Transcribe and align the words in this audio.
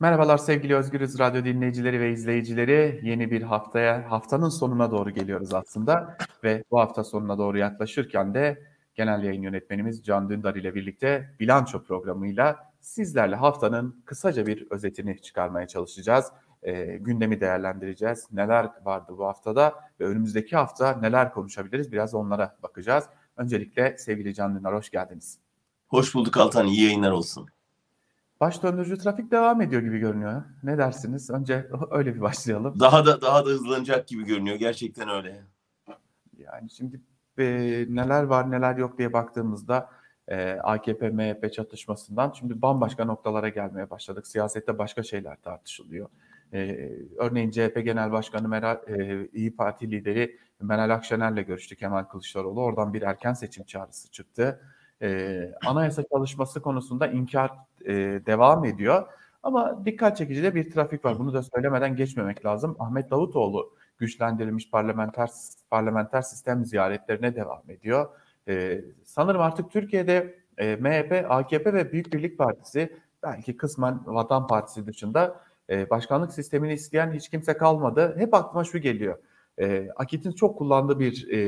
Merhabalar 0.00 0.38
sevgili 0.38 0.76
Özgürüz 0.76 1.18
Radyo 1.18 1.44
dinleyicileri 1.44 2.00
ve 2.00 2.12
izleyicileri. 2.12 3.00
Yeni 3.02 3.30
bir 3.30 3.42
haftaya, 3.42 4.10
haftanın 4.10 4.48
sonuna 4.48 4.90
doğru 4.90 5.10
geliyoruz 5.10 5.54
aslında. 5.54 6.16
Ve 6.44 6.64
bu 6.70 6.80
hafta 6.80 7.04
sonuna 7.04 7.38
doğru 7.38 7.58
yaklaşırken 7.58 8.34
de 8.34 8.62
genel 8.94 9.22
yayın 9.22 9.42
yönetmenimiz 9.42 10.04
Can 10.04 10.28
Dündar 10.28 10.54
ile 10.54 10.74
birlikte 10.74 11.34
bilanço 11.40 11.84
programıyla 11.84 12.72
sizlerle 12.80 13.36
haftanın 13.36 14.02
kısaca 14.04 14.46
bir 14.46 14.66
özetini 14.70 15.22
çıkarmaya 15.22 15.66
çalışacağız. 15.66 16.26
E, 16.62 16.96
gündemi 16.96 17.40
değerlendireceğiz. 17.40 18.26
Neler 18.32 18.70
vardı 18.84 19.14
bu 19.18 19.26
haftada 19.26 19.74
ve 20.00 20.04
önümüzdeki 20.04 20.56
hafta 20.56 20.92
neler 20.92 21.32
konuşabiliriz 21.32 21.92
biraz 21.92 22.14
onlara 22.14 22.56
bakacağız. 22.62 23.04
Öncelikle 23.36 23.98
sevgili 23.98 24.34
Can 24.34 24.56
Dündar 24.56 24.74
hoş 24.74 24.90
geldiniz. 24.90 25.38
Hoş 25.88 26.14
bulduk 26.14 26.36
Altan, 26.36 26.66
iyi 26.66 26.82
yayınlar 26.82 27.10
olsun. 27.10 27.48
Baş 28.40 28.62
döndürücü 28.62 28.98
trafik 28.98 29.30
devam 29.30 29.60
ediyor 29.60 29.82
gibi 29.82 29.98
görünüyor. 29.98 30.42
Ne 30.62 30.78
dersiniz? 30.78 31.30
Önce 31.30 31.66
öyle 31.90 32.14
bir 32.14 32.20
başlayalım. 32.20 32.80
Daha 32.80 33.06
da 33.06 33.20
daha 33.20 33.46
da 33.46 33.50
hızlanacak 33.50 34.08
gibi 34.08 34.24
görünüyor. 34.24 34.56
Gerçekten 34.56 35.08
öyle. 35.08 35.42
Yani 36.38 36.70
şimdi 36.70 37.00
e, 37.38 37.44
neler 37.88 38.22
var 38.22 38.50
neler 38.50 38.76
yok 38.76 38.98
diye 38.98 39.12
baktığımızda 39.12 39.90
e, 40.28 40.52
AKP 40.52 41.10
MHP 41.10 41.52
çatışmasından 41.52 42.32
şimdi 42.38 42.62
bambaşka 42.62 43.04
noktalara 43.04 43.48
gelmeye 43.48 43.90
başladık. 43.90 44.26
Siyasette 44.26 44.78
başka 44.78 45.02
şeyler 45.02 45.36
tartışılıyor. 45.42 46.08
E, 46.52 46.90
örneğin 47.18 47.50
CHP 47.50 47.84
Genel 47.84 48.12
Başkanı 48.12 48.48
Meral 48.48 48.78
e, 48.88 49.28
İyi 49.32 49.56
Parti 49.56 49.90
lideri 49.90 50.38
Meral 50.60 50.90
Akşener'le 50.90 51.46
görüştü 51.46 51.76
Kemal 51.76 52.04
Kılıçdaroğlu. 52.04 52.62
Oradan 52.62 52.94
bir 52.94 53.02
erken 53.02 53.32
seçim 53.32 53.64
çağrısı 53.64 54.10
çıktı 54.10 54.60
e, 55.02 55.52
anayasa 55.66 56.02
çalışması 56.12 56.62
konusunda 56.62 57.06
inkar 57.06 57.50
e, 57.84 57.94
devam 58.26 58.64
ediyor. 58.64 59.06
Ama 59.42 59.84
dikkat 59.84 60.16
çekici 60.16 60.42
de 60.42 60.54
bir 60.54 60.70
trafik 60.70 61.04
var. 61.04 61.18
Bunu 61.18 61.32
da 61.34 61.42
söylemeden 61.42 61.96
geçmemek 61.96 62.46
lazım. 62.46 62.76
Ahmet 62.78 63.10
Davutoğlu 63.10 63.74
güçlendirilmiş 63.98 64.70
parlamenter 64.70 65.30
parlamenter 65.70 66.22
sistem 66.22 66.64
ziyaretlerine 66.64 67.36
devam 67.36 67.62
ediyor. 67.68 68.08
E, 68.48 68.84
sanırım 69.04 69.40
artık 69.40 69.70
Türkiye'de 69.70 70.38
e, 70.58 70.76
MHP, 70.76 71.26
AKP 71.28 71.72
ve 71.72 71.92
Büyük 71.92 72.12
Birlik 72.12 72.38
Partisi 72.38 72.96
belki 73.22 73.56
kısmen 73.56 74.00
Vatan 74.06 74.46
Partisi 74.46 74.86
dışında 74.86 75.40
e, 75.70 75.90
başkanlık 75.90 76.32
sistemini 76.32 76.72
isteyen 76.72 77.12
hiç 77.12 77.28
kimse 77.28 77.56
kalmadı. 77.56 78.14
Hep 78.18 78.34
aklıma 78.34 78.64
şu 78.64 78.78
geliyor. 78.78 79.18
E, 79.58 79.88
Akit'in 79.96 80.32
çok 80.32 80.58
kullandığı 80.58 81.00
bir 81.00 81.28
e, 81.28 81.38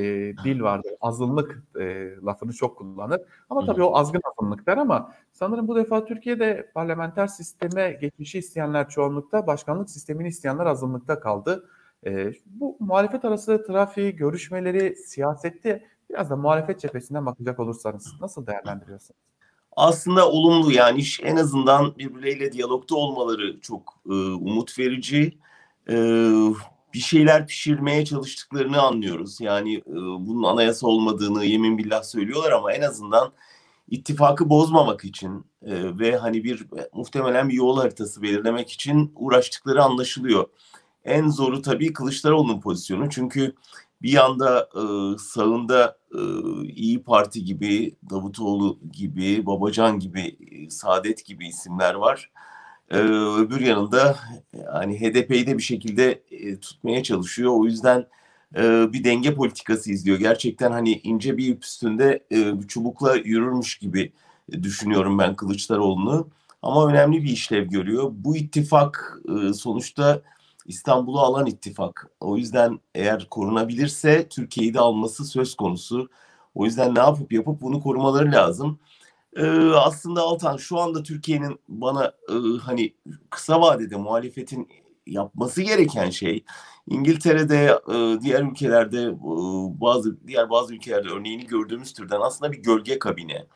dil 0.45 0.63
vardır. 0.63 0.93
Azınlık 1.01 1.63
e, 1.81 2.17
lafını 2.27 2.53
çok 2.53 2.79
kullanır. 2.79 3.21
Ama 3.51 3.67
tabii 3.67 3.83
o 3.83 3.97
azgın 3.97 4.21
azınlıklar 4.25 4.77
ama 4.77 5.13
sanırım 5.33 5.69
bu 5.69 5.77
defa 5.77 6.05
Türkiye'de 6.05 6.71
parlamenter 6.75 7.27
sisteme 7.27 7.93
geçişi 7.93 8.39
isteyenler 8.39 8.89
çoğunlukta, 8.89 9.47
başkanlık 9.47 9.91
sistemini 9.91 10.29
isteyenler 10.29 10.67
azınlıkta 10.67 11.21
kaldı. 11.21 11.69
E, 12.07 12.33
bu 12.47 12.77
muhalefet 12.81 13.25
arası 13.25 13.65
trafiği, 13.67 14.17
görüşmeleri, 14.17 14.97
siyasette 14.97 15.85
biraz 16.11 16.31
da 16.31 16.37
muhalefet 16.37 16.81
cephesinden 16.81 17.27
bakacak 17.27 17.61
olursanız 17.61 18.15
nasıl 18.21 18.47
değerlendiriyorsunuz? 18.47 19.21
Aslında 19.77 20.29
olumlu 20.29 20.73
yani 20.73 21.03
en 21.23 21.37
azından 21.37 21.99
birbirleriyle 21.99 22.53
diyalogda 22.53 22.97
olmaları 22.97 23.61
çok 23.61 23.95
e, 24.07 24.13
umut 24.13 24.79
verici. 24.79 25.39
E, 25.91 25.95
bir 26.99 27.03
şeyler 27.03 27.47
pişirmeye 27.47 28.05
çalıştıklarını 28.05 28.83
anlıyoruz. 28.83 29.41
Yani 29.41 29.77
e, 29.77 29.95
bunun 29.95 30.43
anayasa 30.43 30.87
olmadığını 30.87 31.45
yemin 31.45 31.79
billah 31.79 32.03
söylüyorlar 32.03 32.53
ama 32.53 32.73
en 32.73 32.83
azından 32.83 33.33
ittifakı 33.89 34.51
bozmamak 34.51 35.05
için 35.05 35.47
e, 35.63 35.99
ve 35.99 36.17
hani 36.17 36.45
bir 36.45 36.67
muhtemelen 36.93 37.49
bir 37.49 37.55
yol 37.55 37.79
haritası 37.79 38.23
belirlemek 38.23 38.71
için 38.71 39.13
uğraştıkları 39.17 39.83
anlaşılıyor. 39.83 40.49
En 41.05 41.29
zoru 41.29 41.63
tabii 41.63 41.93
Kılıçdaroğlu'nun 41.93 42.61
pozisyonu. 42.61 43.11
Çünkü 43.11 43.55
bir 44.03 44.13
yanda 44.13 44.69
e, 44.75 44.83
sağında 45.19 45.99
e, 46.15 46.21
İyi 46.69 47.03
Parti 47.03 47.45
gibi, 47.45 47.97
Davutoğlu 48.11 48.79
gibi, 48.93 49.47
Babacan 49.47 49.99
gibi, 49.99 50.37
e, 50.51 50.71
Saadet 50.71 51.27
gibi 51.27 51.49
isimler 51.49 51.95
var. 51.95 52.31
Ee, 52.91 52.99
öbür 53.39 53.61
yanında 53.61 54.17
hani 54.73 55.01
HDP'yi 55.01 55.47
de 55.47 55.59
bir 55.59 55.63
şekilde 55.63 56.23
e, 56.31 56.61
tutmaya 56.61 57.03
çalışıyor. 57.03 57.53
O 57.57 57.65
yüzden 57.65 58.07
e, 58.57 58.93
bir 58.93 59.05
denge 59.05 59.35
politikası 59.35 59.93
izliyor. 59.93 60.19
Gerçekten 60.19 60.73
hani 60.73 60.93
ince 60.93 61.37
bir 61.37 61.47
ip 61.47 61.65
üstünde 61.65 62.25
e, 62.31 62.55
çubukla 62.69 63.17
yürürmüş 63.17 63.79
gibi 63.79 64.13
düşünüyorum 64.53 65.19
ben 65.19 65.37
Kılıçdaroğlu'nu. 65.37 66.29
Ama 66.63 66.89
önemli 66.89 67.23
bir 67.23 67.29
işlev 67.31 67.69
görüyor. 67.69 68.11
Bu 68.13 68.37
ittifak 68.37 69.19
e, 69.29 69.53
sonuçta 69.53 70.23
İstanbul'u 70.67 71.21
alan 71.21 71.47
ittifak. 71.47 72.11
O 72.21 72.37
yüzden 72.37 72.79
eğer 72.95 73.27
korunabilirse 73.31 74.29
Türkiye'yi 74.29 74.75
de 74.75 74.81
alması 74.81 75.25
söz 75.25 75.55
konusu. 75.55 76.09
O 76.55 76.65
yüzden 76.65 76.95
ne 76.95 76.99
yapıp 76.99 77.33
yapıp 77.33 77.61
bunu 77.63 77.83
korumaları 77.83 78.33
lazım. 78.33 78.79
Ee, 79.37 79.47
aslında 79.75 80.23
Altan 80.23 80.57
şu 80.57 80.79
anda 80.79 81.03
Türkiye'nin 81.03 81.61
bana 81.69 82.07
e, 82.07 82.35
hani 82.63 82.95
kısa 83.31 83.61
vadede 83.61 83.97
muhalefetin 83.97 84.69
yapması 85.07 85.63
gereken 85.63 86.11
şey 86.11 86.45
İngiltere'de 86.87 87.81
e, 87.89 88.21
diğer 88.23 88.43
ülkelerde 88.43 89.03
e, 89.03 89.17
bazı 89.81 90.27
diğer 90.27 90.51
bazı 90.51 90.75
ülkelerde 90.75 91.09
örneğini 91.09 91.47
gördüğümüz 91.47 91.93
türden 91.93 92.21
aslında 92.21 92.53
bir 92.53 92.63
gölge 92.63 92.99
kabine. 92.99 93.47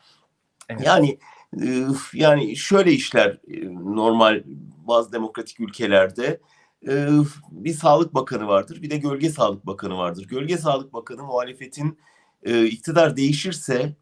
Evet. 0.69 0.81
Yani 0.85 1.17
e, 1.63 1.87
yani 2.13 2.55
şöyle 2.55 2.91
işler 2.91 3.39
e, 3.47 3.75
normal 3.75 4.43
bazı 4.87 5.11
demokratik 5.11 5.59
ülkelerde 5.59 6.39
e, 6.87 7.07
bir 7.51 7.73
sağlık 7.73 8.13
bakanı 8.13 8.47
vardır 8.47 8.81
bir 8.81 8.89
de 8.89 8.97
gölge 8.97 9.29
sağlık 9.29 9.65
bakanı 9.65 9.97
vardır. 9.97 10.27
Gölge 10.27 10.57
sağlık 10.57 10.93
bakanı 10.93 11.23
muhalefetin 11.23 11.99
e, 12.43 12.65
iktidar 12.65 13.17
değişirse 13.17 13.95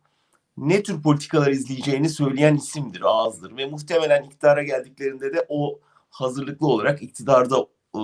ne 0.57 0.83
tür 0.83 1.01
politikalar 1.01 1.51
izleyeceğini 1.51 2.09
söyleyen 2.09 2.55
isimdir, 2.55 3.01
ağızdır 3.01 3.57
ve 3.57 3.65
muhtemelen 3.65 4.23
iktidara 4.23 4.63
geldiklerinde 4.63 5.33
de 5.33 5.45
o 5.49 5.79
hazırlıklı 6.09 6.67
olarak 6.67 7.03
iktidarda 7.03 7.67
e, 7.95 7.99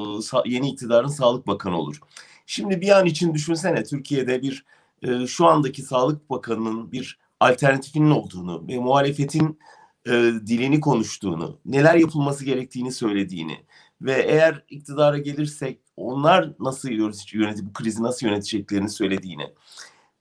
yeni 0.46 0.70
iktidarın 0.70 1.08
sağlık 1.08 1.48
bakanı 1.48 1.78
olur. 1.78 2.00
Şimdi 2.46 2.82
bir 2.82 3.00
an 3.00 3.06
için 3.06 3.34
düşünsene 3.34 3.84
Türkiye'de 3.84 4.42
bir 4.42 4.66
e, 5.02 5.28
şu 5.28 5.46
andaki 5.46 5.82
sağlık 5.82 6.30
bakanının 6.30 6.92
bir 6.92 7.20
alternatifinin 7.40 8.12
olduğunu 8.12 8.68
ve 8.68 8.80
muhalefetin 8.80 9.60
e, 10.06 10.12
dilini 10.48 10.80
konuştuğunu, 10.80 11.60
neler 11.66 11.96
yapılması 11.96 12.46
gerektiğini 12.46 12.92
söylediğini 12.92 13.66
ve 14.02 14.14
eğer 14.14 14.64
iktidara 14.70 15.18
gelirsek 15.18 15.80
onlar 15.98 16.54
nasıl 16.60 16.90
yönet 17.34 17.64
bu 17.64 17.74
krizi 17.74 18.04
nasıl 18.04 18.28
yöneteceklerini 18.28 18.90
söylediğini 18.90 19.54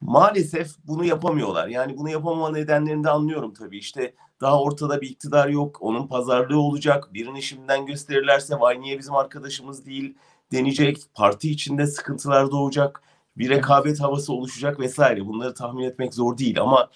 maalesef 0.06 0.70
bunu 0.84 1.04
yapamıyorlar. 1.04 1.68
Yani 1.68 1.96
bunu 1.98 2.10
yapamama 2.10 2.50
nedenlerini 2.50 3.04
de 3.04 3.10
anlıyorum 3.10 3.54
tabii. 3.54 3.78
İşte 3.78 4.14
daha 4.40 4.62
ortada 4.62 5.00
bir 5.00 5.10
iktidar 5.10 5.48
yok. 5.48 5.78
Onun 5.80 6.06
pazarlığı 6.06 6.60
olacak. 6.60 7.14
Birini 7.14 7.42
şimdiden 7.42 7.86
gösterirlerse 7.86 8.60
vay 8.60 8.80
niye 8.80 8.98
bizim 8.98 9.14
arkadaşımız 9.14 9.86
değil 9.86 10.14
deneyecek. 10.52 10.98
Parti 11.14 11.50
içinde 11.50 11.86
sıkıntılar 11.86 12.50
doğacak. 12.50 13.02
Bir 13.36 13.48
rekabet 13.48 14.00
havası 14.00 14.32
oluşacak 14.32 14.80
vesaire. 14.80 15.26
Bunları 15.26 15.54
tahmin 15.54 15.84
etmek 15.84 16.14
zor 16.14 16.38
değil 16.38 16.60
ama 16.60 16.90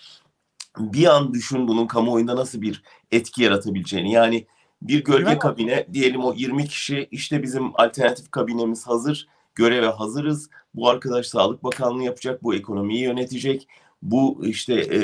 bir 0.79 1.07
an 1.07 1.35
düşün 1.35 1.69
bunun 1.69 1.87
kamuoyunda 1.87 2.37
nasıl 2.37 2.63
bir 2.63 2.83
etki 3.11 3.43
yaratabileceğini. 3.43 4.13
Yani 4.13 4.47
bir 4.83 5.05
gölge 5.05 5.39
kabine 5.39 5.87
diyelim 5.93 6.25
o 6.25 6.35
20 6.35 6.67
kişi 6.67 7.09
işte 7.11 7.43
bizim 7.43 7.71
alternatif 7.75 8.31
kabinemiz 8.31 8.87
hazır 8.87 9.29
göreve 9.55 9.87
hazırız. 9.87 10.51
Bu 10.75 10.89
arkadaş 10.89 11.27
Sağlık 11.27 11.65
Bakanlığı 11.65 12.03
yapacak, 12.03 12.43
bu 12.43 12.55
ekonomiyi 12.55 13.03
yönetecek. 13.03 13.69
Bu 14.03 14.43
işte 14.45 14.75
e, 14.75 15.01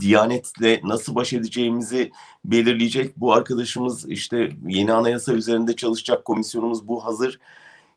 Diyanetle 0.00 0.80
nasıl 0.84 1.14
baş 1.14 1.32
edeceğimizi 1.32 2.10
belirleyecek. 2.44 3.16
Bu 3.16 3.32
arkadaşımız 3.32 4.10
işte 4.10 4.50
yeni 4.66 4.92
anayasa 4.92 5.32
üzerinde 5.32 5.76
çalışacak 5.76 6.24
komisyonumuz 6.24 6.88
bu 6.88 7.04
hazır. 7.04 7.38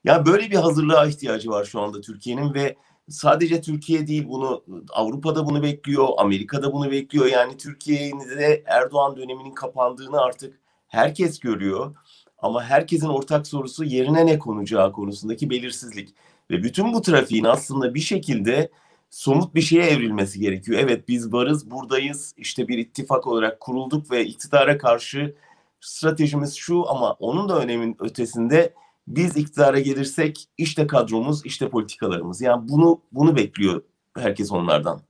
Ya 0.03 0.25
böyle 0.25 0.51
bir 0.51 0.55
hazırlığa 0.55 1.07
ihtiyacı 1.07 1.49
var 1.49 1.65
şu 1.65 1.81
anda 1.81 2.01
Türkiye'nin 2.01 2.53
ve 2.53 2.75
sadece 3.09 3.61
Türkiye 3.61 4.07
değil 4.07 4.27
bunu 4.27 4.63
Avrupa'da 4.89 5.45
bunu 5.45 5.63
bekliyor, 5.63 6.07
Amerika'da 6.17 6.73
bunu 6.73 6.91
bekliyor. 6.91 7.25
Yani 7.25 7.57
Türkiye'nin 7.57 8.29
de 8.29 8.63
Erdoğan 8.65 9.17
döneminin 9.17 9.53
kapandığını 9.53 10.21
artık 10.21 10.59
herkes 10.87 11.39
görüyor. 11.39 11.95
Ama 12.41 12.63
herkesin 12.63 13.07
ortak 13.07 13.47
sorusu 13.47 13.83
yerine 13.83 14.25
ne 14.25 14.39
konacağı 14.39 14.91
konusundaki 14.91 15.49
belirsizlik. 15.49 16.09
Ve 16.51 16.63
bütün 16.63 16.93
bu 16.93 17.01
trafiğin 17.01 17.43
aslında 17.43 17.93
bir 17.93 17.99
şekilde 17.99 18.71
somut 19.09 19.55
bir 19.55 19.61
şeye 19.61 19.83
evrilmesi 19.83 20.39
gerekiyor. 20.39 20.79
Evet 20.79 21.07
biz 21.07 21.33
varız, 21.33 21.71
buradayız, 21.71 22.33
işte 22.37 22.67
bir 22.67 22.77
ittifak 22.77 23.27
olarak 23.27 23.59
kurulduk 23.59 24.11
ve 24.11 24.25
iktidara 24.25 24.77
karşı 24.77 25.35
stratejimiz 25.81 26.55
şu 26.55 26.89
ama 26.89 27.11
onun 27.13 27.49
da 27.49 27.59
önemin 27.59 27.95
ötesinde 27.99 28.73
biz 29.07 29.37
iktidara 29.37 29.79
gelirsek 29.79 30.49
işte 30.57 30.87
kadromuz, 30.87 31.45
işte 31.45 31.69
politikalarımız. 31.69 32.41
Yani 32.41 32.69
bunu 32.69 33.01
bunu 33.11 33.35
bekliyor 33.35 33.81
herkes 34.17 34.51
onlardan. 34.51 35.01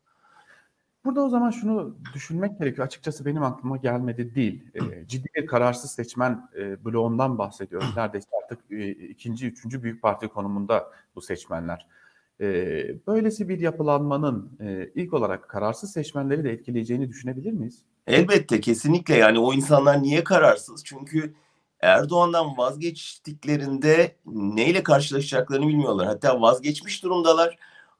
Burada 1.10 1.22
o 1.22 1.30
zaman 1.30 1.52
şunu 1.52 1.98
düşünmek 2.14 2.60
gerekiyor. 2.60 2.88
Açıkçası 2.88 3.26
benim 3.26 3.44
aklıma 3.44 3.78
gelmedi 3.78 4.36
değil. 4.36 4.64
E, 4.76 5.08
ciddi 5.08 5.28
bir 5.36 5.46
kararsız 5.46 5.92
seçmen 5.92 6.50
e, 6.58 6.86
bloğundan 6.86 7.38
bahsediyoruz. 7.38 7.88
Neredeyse 7.96 8.28
artık 8.44 8.60
e, 8.72 8.90
ikinci, 8.90 9.48
üçüncü 9.48 9.84
büyük 9.84 10.02
parti 10.02 10.28
konumunda 10.28 10.92
bu 11.16 11.22
seçmenler. 11.22 11.88
E, 12.42 12.46
böylesi 13.08 13.50
bir 13.50 13.60
yapılanmanın 13.60 14.58
e, 14.62 14.90
ilk 14.96 15.14
olarak 15.14 15.50
kararsız 15.50 15.92
seçmenleri 15.92 16.44
de 16.44 16.52
etkileyeceğini 16.52 17.10
düşünebilir 17.10 17.52
miyiz? 17.52 17.82
Elbette 18.08 18.62
kesinlikle 18.62 19.16
yani 19.16 19.40
o 19.40 19.54
insanlar 19.54 20.04
niye 20.04 20.24
kararsız? 20.24 20.84
Çünkü 20.86 21.34
Erdoğan'dan 21.80 22.58
vazgeçtiklerinde 22.58 24.16
neyle 24.26 24.84
karşılaşacaklarını 24.84 25.68
bilmiyorlar. 25.68 26.08
Hatta 26.08 26.42
vazgeçmiş 26.42 27.04
durumdalar 27.04 27.58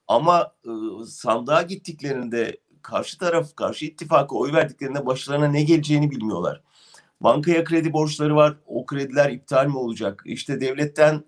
ama 0.08 0.54
e, 0.66 0.72
sandığa 1.06 1.62
gittiklerinde 1.62 2.58
karşı 2.82 3.18
taraf, 3.18 3.56
karşı 3.56 3.86
ittifaka 3.86 4.36
oy 4.36 4.54
verdiklerinde 4.54 5.06
başlarına 5.06 5.48
ne 5.48 5.64
geleceğini 5.64 6.12
bilmiyorlar. 6.12 6.62
Bankaya 7.22 7.64
kredi 7.64 7.94
borçları 7.94 8.36
var. 8.36 8.58
O 8.66 8.86
krediler 8.86 9.30
iptal 9.30 9.66
mi 9.66 9.78
olacak? 9.78 10.24
İşte 10.26 10.62
devletten 10.62 11.24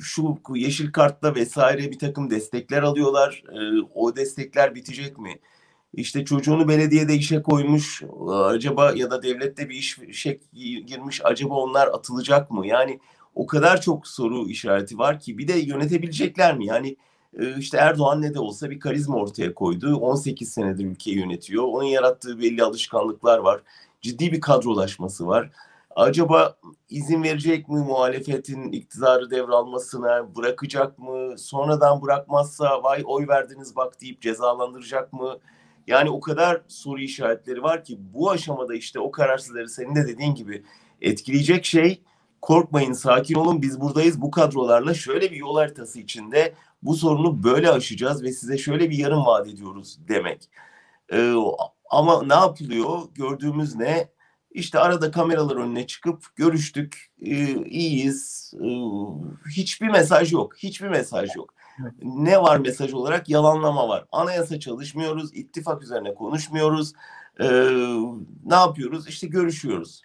şu 0.00 0.38
yeşil 0.54 0.92
kartla 0.92 1.34
vesaire 1.34 1.90
bir 1.90 1.98
takım 1.98 2.30
destekler 2.30 2.82
alıyorlar. 2.82 3.42
E, 3.52 3.82
o 3.94 4.16
destekler 4.16 4.74
bitecek 4.74 5.18
mi? 5.18 5.38
İşte 5.94 6.24
çocuğunu 6.24 6.68
belediyede 6.68 7.14
işe 7.14 7.42
koymuş 7.42 8.02
acaba 8.30 8.92
ya 8.92 9.10
da 9.10 9.22
devlette 9.22 9.68
bir 9.68 9.74
iş 9.74 9.98
işe 9.98 10.40
girmiş 10.86 11.20
acaba 11.24 11.54
onlar 11.54 11.86
atılacak 11.86 12.50
mı? 12.50 12.66
Yani 12.66 13.00
o 13.34 13.46
kadar 13.46 13.80
çok 13.80 14.06
soru 14.06 14.48
işareti 14.48 14.98
var 14.98 15.20
ki 15.20 15.38
bir 15.38 15.48
de 15.48 15.52
yönetebilecekler 15.52 16.56
mi? 16.56 16.66
Yani 16.66 16.88
e, 16.88 16.96
işte 17.58 17.78
Erdoğan 17.78 18.22
ne 18.22 18.34
de 18.34 18.40
olsa 18.40 18.70
bir 18.70 18.80
karizma 18.80 19.16
ortaya 19.16 19.54
koydu. 19.54 19.96
18 19.96 20.52
senedir 20.52 20.84
ülkeyi 20.84 21.16
yönetiyor. 21.16 21.64
Onun 21.64 21.84
yarattığı 21.84 22.38
belli 22.38 22.62
alışkanlıklar 22.62 23.38
var. 23.38 23.60
Ciddi 24.00 24.32
bir 24.32 24.40
kadrolaşması 24.40 25.26
var. 25.26 25.50
Acaba 25.96 26.56
izin 26.90 27.22
verecek 27.22 27.68
mi 27.68 27.78
muhalefetin 27.78 28.72
iktidarı 28.72 29.30
devralmasına, 29.30 30.36
bırakacak 30.36 30.98
mı? 30.98 31.38
Sonradan 31.38 32.02
bırakmazsa 32.02 32.82
vay 32.82 33.02
oy 33.06 33.28
verdiniz 33.28 33.76
bak 33.76 34.00
deyip 34.00 34.22
cezalandıracak 34.22 35.12
mı? 35.12 35.38
Yani 35.86 36.10
o 36.10 36.20
kadar 36.20 36.62
soru 36.68 37.00
işaretleri 37.00 37.62
var 37.62 37.84
ki 37.84 37.98
bu 38.14 38.30
aşamada 38.30 38.74
işte 38.74 39.00
o 39.00 39.10
kararsızları 39.10 39.68
senin 39.68 39.94
de 39.94 40.06
dediğin 40.08 40.34
gibi 40.34 40.62
etkileyecek 41.00 41.64
şey 41.64 42.02
korkmayın 42.42 42.92
sakin 42.92 43.34
olun 43.34 43.62
biz 43.62 43.80
buradayız 43.80 44.20
bu 44.20 44.30
kadrolarla 44.30 44.94
şöyle 44.94 45.30
bir 45.30 45.36
yol 45.36 45.56
haritası 45.56 46.00
içinde 46.00 46.54
bu 46.82 46.94
sorunu 46.94 47.42
böyle 47.42 47.70
aşacağız 47.70 48.22
ve 48.22 48.32
size 48.32 48.58
şöyle 48.58 48.90
bir 48.90 48.98
yarım 48.98 49.26
vaat 49.26 49.48
ediyoruz 49.48 49.98
demek. 50.08 50.50
Ee, 51.12 51.34
ama 51.90 52.22
ne 52.22 52.34
yapılıyor 52.34 53.02
gördüğümüz 53.14 53.74
ne 53.74 54.08
işte 54.50 54.78
arada 54.78 55.10
kameralar 55.10 55.56
önüne 55.56 55.86
çıkıp 55.86 56.36
görüştük 56.36 57.12
e, 57.20 57.64
iyiyiz 57.64 58.54
e, 58.60 58.68
hiçbir 59.56 59.88
mesaj 59.88 60.32
yok 60.32 60.56
hiçbir 60.56 60.88
mesaj 60.88 61.36
yok. 61.36 61.54
Ne 62.02 62.42
var 62.42 62.58
mesaj 62.58 62.92
olarak? 62.92 63.28
Yalanlama 63.28 63.88
var. 63.88 64.04
Anayasa 64.12 64.60
çalışmıyoruz, 64.60 65.34
ittifak 65.34 65.82
üzerine 65.82 66.14
konuşmuyoruz. 66.14 66.92
Ee, 67.40 67.46
ne 68.44 68.54
yapıyoruz? 68.54 69.08
İşte 69.08 69.26
görüşüyoruz. 69.26 70.02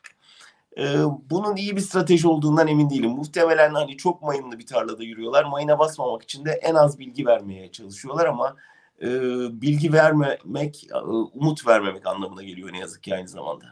Ee, 0.78 0.96
bunun 1.30 1.56
iyi 1.56 1.75
bir 1.75 1.81
strateji 1.81 2.28
olduğundan 2.28 2.68
emin 2.68 2.90
değilim. 2.90 3.12
Muhtemelen 3.12 3.74
hani 3.74 3.98
çok 3.98 4.22
mayınlı 4.22 4.60
bir 4.60 4.66
tarlada 4.66 5.04
yürüyorlar. 5.04 5.44
Mayına 5.46 5.80
basmamak 5.80 6.24
için 6.24 6.46
de 6.46 6.52
en 6.52 6.75
az 6.75 7.00
bilgi 7.00 7.25
vermeye 7.25 7.72
çalışıyorlar 7.72 8.25
ama 8.25 8.56
e, 9.02 9.08
bilgi 9.62 9.94
vermemek, 9.94 10.88
e, 10.92 10.98
umut 11.34 11.68
vermemek 11.68 12.08
anlamına 12.08 12.44
geliyor 12.44 12.74
ne 12.74 12.80
yazık 12.80 13.04
ki 13.04 13.16
aynı 13.16 13.28
zamanda. 13.28 13.66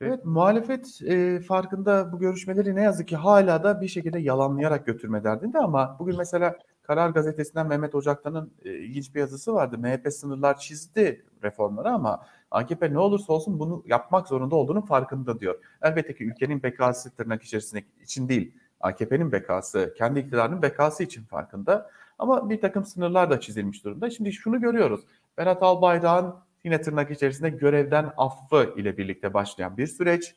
Evet, 0.00 0.24
muhalefet 0.24 1.02
e, 1.02 1.40
farkında 1.40 2.12
bu 2.12 2.18
görüşmeleri 2.18 2.76
ne 2.76 2.82
yazık 2.82 3.08
ki 3.08 3.16
hala 3.16 3.64
da 3.64 3.80
bir 3.80 3.88
şekilde 3.88 4.18
yalanlayarak 4.18 4.86
götürme 4.86 5.24
derdinde 5.24 5.58
ama 5.58 5.96
bugün 5.98 6.16
mesela 6.16 6.58
Karar 6.90 7.10
Gazetesi'nden 7.10 7.66
Mehmet 7.66 7.94
Ocaktan'ın 7.94 8.52
e, 8.64 8.70
ilginç 8.70 9.14
bir 9.14 9.20
yazısı 9.20 9.54
vardı. 9.54 9.78
MHP 9.78 10.12
sınırlar 10.12 10.58
çizdi 10.58 11.24
reformları 11.42 11.90
ama 11.90 12.26
AKP 12.50 12.92
ne 12.92 12.98
olursa 12.98 13.32
olsun 13.32 13.58
bunu 13.58 13.82
yapmak 13.86 14.28
zorunda 14.28 14.56
olduğunun 14.56 14.80
farkında 14.80 15.40
diyor. 15.40 15.58
Elbette 15.82 16.14
ki 16.14 16.24
ülkenin 16.24 16.62
bekası 16.62 17.16
tırnak 17.16 17.42
içerisinde 17.42 17.84
için 18.02 18.28
değil, 18.28 18.54
AKP'nin 18.80 19.32
bekası, 19.32 19.94
kendi 19.98 20.20
iktidarının 20.20 20.62
bekası 20.62 21.02
için 21.02 21.24
farkında. 21.24 21.90
Ama 22.18 22.50
bir 22.50 22.60
takım 22.60 22.84
sınırlar 22.84 23.30
da 23.30 23.40
çizilmiş 23.40 23.84
durumda. 23.84 24.10
Şimdi 24.10 24.32
şunu 24.32 24.60
görüyoruz. 24.60 25.00
Berat 25.38 25.62
Albayrak'ın 25.62 26.34
yine 26.64 26.80
tırnak 26.80 27.10
içerisinde 27.10 27.50
görevden 27.50 28.12
affı 28.16 28.74
ile 28.76 28.96
birlikte 28.96 29.34
başlayan 29.34 29.76
bir 29.76 29.86
süreç. 29.86 30.34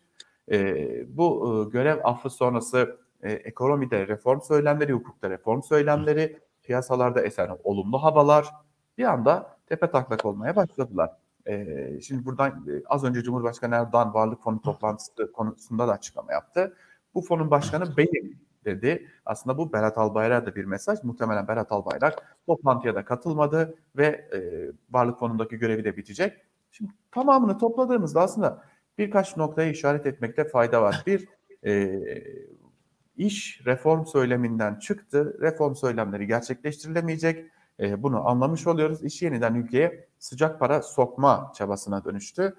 E, 0.52 0.58
bu 1.18 1.66
e, 1.68 1.72
görev 1.72 2.00
affı 2.04 2.30
sonrası 2.30 3.03
e, 3.24 3.32
ekonomide 3.32 4.08
reform 4.08 4.42
söylemleri, 4.42 4.94
hukukta 4.94 5.30
reform 5.30 5.62
söylemleri, 5.62 6.40
piyasalarda 6.64 7.22
esen 7.22 7.50
olumlu 7.64 8.04
havalar 8.04 8.48
bir 8.98 9.04
anda 9.04 9.58
tepe 9.66 9.92
taklak 9.92 10.26
olmaya 10.26 10.56
başladılar. 10.56 11.10
E, 11.48 11.66
şimdi 12.02 12.26
buradan 12.26 12.50
e, 12.50 12.84
az 12.86 13.04
önce 13.04 13.24
Cumhurbaşkanı 13.24 13.76
Erdoğan 13.76 14.14
Varlık 14.14 14.44
Fonu 14.44 14.62
toplantısı 14.62 15.32
konusunda 15.32 15.88
da 15.88 15.92
açıklama 15.92 16.34
yaptı. 16.34 16.78
Bu 17.14 17.22
fonun 17.22 17.52
başkanı 17.52 17.98
benim 17.98 18.40
dedi. 18.66 19.08
Aslında 19.26 19.58
bu 19.58 19.74
Berat 19.74 19.98
Albayrak'a 19.98 20.46
da 20.46 20.56
bir 20.56 20.66
mesaj. 20.66 21.04
Muhtemelen 21.04 21.48
Berat 21.48 21.72
Albayrak 21.72 22.38
toplantıya 22.46 22.96
da 22.96 23.06
katılmadı 23.06 23.76
ve 23.98 24.06
e, 24.06 24.40
Varlık 24.92 25.20
Fonu'ndaki 25.20 25.58
görevi 25.58 25.84
de 25.84 25.98
bitecek. 25.98 26.34
Şimdi 26.72 26.92
tamamını 27.12 27.58
topladığımızda 27.58 28.22
aslında 28.22 28.64
birkaç 28.98 29.38
noktaya 29.38 29.70
işaret 29.70 30.06
etmekte 30.06 30.46
fayda 30.46 30.82
var. 30.82 31.04
Bir, 31.08 31.28
e, 31.66 31.72
iş 33.18 33.62
reform 33.66 34.06
söyleminden 34.06 34.76
çıktı. 34.76 35.38
Reform 35.42 35.76
söylemleri 35.76 36.28
gerçekleştirilemeyecek. 36.28 37.46
E, 37.80 38.04
bunu 38.04 38.28
anlamış 38.28 38.68
oluyoruz. 38.68 39.04
İş 39.04 39.22
yeniden 39.22 39.56
ülkeye 39.56 40.08
sıcak 40.20 40.60
para 40.60 40.82
sokma 40.82 41.52
çabasına 41.56 42.06
dönüştü. 42.06 42.56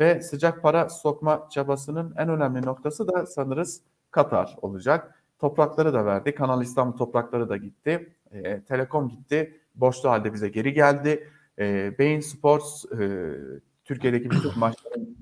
Ve 0.00 0.22
sıcak 0.22 0.62
para 0.62 0.88
sokma 0.88 1.48
çabasının 1.50 2.14
en 2.16 2.28
önemli 2.28 2.66
noktası 2.66 3.08
da 3.08 3.26
sanırız 3.26 3.80
Katar 4.10 4.56
olacak. 4.62 5.22
Toprakları 5.38 5.92
da 5.92 6.06
verdi. 6.06 6.34
Kanal 6.34 6.62
İstanbul 6.62 6.96
toprakları 6.96 7.48
da 7.48 7.56
gitti. 7.56 8.16
E, 8.32 8.60
Telekom 8.64 9.08
gitti. 9.08 9.60
Borçlu 9.74 10.10
halde 10.10 10.32
bize 10.32 10.48
geri 10.48 10.72
geldi. 10.72 11.28
E, 11.58 11.98
Bein 11.98 12.20
Sports 12.20 12.84
e, 12.92 13.30
Türkiye'deki 13.84 14.30
bütün 14.30 14.58
maçların 14.58 15.16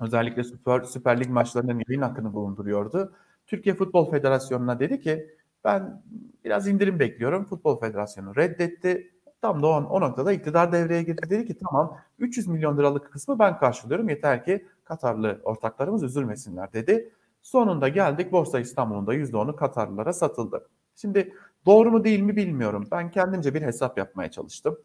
özellikle 0.00 0.44
Süper, 0.44 0.82
Süper 0.82 1.20
Lig 1.20 1.28
maçlarının 1.28 1.82
yayın 1.88 2.02
hakkını 2.02 2.32
bulunduruyordu. 2.32 3.12
Türkiye 3.46 3.74
Futbol 3.74 4.10
Federasyonu'na 4.10 4.80
dedi 4.80 5.00
ki 5.00 5.30
ben 5.64 6.02
biraz 6.44 6.68
indirim 6.68 6.98
bekliyorum. 6.98 7.44
Futbol 7.44 7.80
Federasyonu 7.80 8.36
reddetti. 8.36 9.10
Tam 9.42 9.62
da 9.62 9.66
o, 9.66 9.70
o 9.70 10.00
noktada 10.00 10.32
iktidar 10.32 10.72
devreye 10.72 11.02
girdi. 11.02 11.30
Dedi 11.30 11.46
ki 11.46 11.58
tamam 11.58 11.98
300 12.18 12.46
milyon 12.46 12.78
liralık 12.78 13.12
kısmı 13.12 13.38
ben 13.38 13.58
karşılıyorum. 13.58 14.08
Yeter 14.08 14.44
ki 14.44 14.66
Katarlı 14.84 15.40
ortaklarımız 15.44 16.02
üzülmesinler 16.02 16.72
dedi. 16.72 17.12
Sonunda 17.42 17.88
geldik 17.88 18.32
Borsa 18.32 18.60
İstanbul'un 18.60 19.06
da 19.06 19.14
%10'u 19.14 19.56
Katarlılara 19.56 20.12
satıldı. 20.12 20.68
Şimdi 20.96 21.32
doğru 21.66 21.90
mu 21.90 22.04
değil 22.04 22.20
mi 22.20 22.36
bilmiyorum. 22.36 22.88
Ben 22.92 23.10
kendimce 23.10 23.54
bir 23.54 23.62
hesap 23.62 23.98
yapmaya 23.98 24.30
çalıştım. 24.30 24.78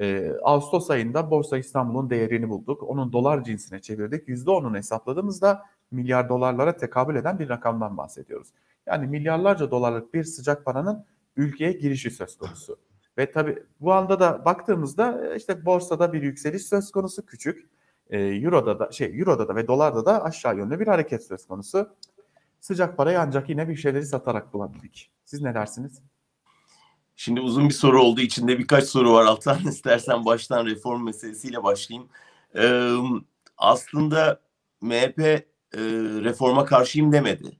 Ee, 0.00 0.32
Ağustos 0.42 0.90
ayında 0.90 1.30
Borsa 1.30 1.58
İstanbul'un 1.58 2.10
değerini 2.10 2.48
bulduk. 2.48 2.82
Onun 2.82 3.12
dolar 3.12 3.44
cinsine 3.44 3.80
çevirdik. 3.80 4.28
%10'unu 4.28 4.76
hesapladığımızda 4.76 5.62
milyar 5.90 6.28
dolarlara 6.28 6.76
tekabül 6.76 7.16
eden 7.16 7.38
bir 7.38 7.48
rakamdan 7.48 7.96
bahsediyoruz. 7.96 8.48
Yani 8.86 9.06
milyarlarca 9.06 9.70
dolarlık 9.70 10.14
bir 10.14 10.24
sıcak 10.24 10.64
paranın 10.64 11.04
ülkeye 11.36 11.72
girişi 11.72 12.10
söz 12.10 12.38
konusu. 12.38 12.78
Ve 13.18 13.32
tabii 13.32 13.62
bu 13.80 13.92
anda 13.92 14.20
da 14.20 14.44
baktığımızda 14.44 15.34
işte 15.36 15.64
borsada 15.64 16.12
bir 16.12 16.22
yükseliş 16.22 16.62
söz 16.62 16.90
konusu 16.90 17.26
küçük. 17.26 17.70
E, 18.10 18.18
Euro'da 18.18 18.78
da 18.78 18.92
şey 18.92 19.18
Euro'da 19.20 19.48
da 19.48 19.56
ve 19.56 19.66
dolarda 19.66 20.06
da 20.06 20.24
aşağı 20.24 20.56
yönlü 20.56 20.80
bir 20.80 20.86
hareket 20.86 21.26
söz 21.26 21.46
konusu. 21.46 21.88
Sıcak 22.60 22.96
parayı 22.96 23.20
ancak 23.20 23.48
yine 23.48 23.68
bir 23.68 23.76
şeyleri 23.76 24.06
satarak 24.06 24.54
bulabildik. 24.54 25.10
Siz 25.24 25.42
ne 25.42 25.54
dersiniz? 25.54 26.02
Şimdi 27.16 27.40
uzun 27.40 27.68
bir 27.68 27.74
soru 27.74 28.02
olduğu 28.02 28.20
içinde 28.20 28.58
birkaç 28.58 28.84
soru 28.84 29.12
var 29.12 29.24
Altan. 29.24 29.58
İstersen 29.68 30.24
baştan 30.24 30.66
reform 30.66 31.04
meselesiyle 31.04 31.62
başlayayım. 31.62 32.08
Ee, 32.56 32.92
aslında 33.58 34.40
MHP 34.80 35.46
e, 35.74 35.80
reforma 36.24 36.64
karşıyım 36.64 37.12
demedi. 37.12 37.56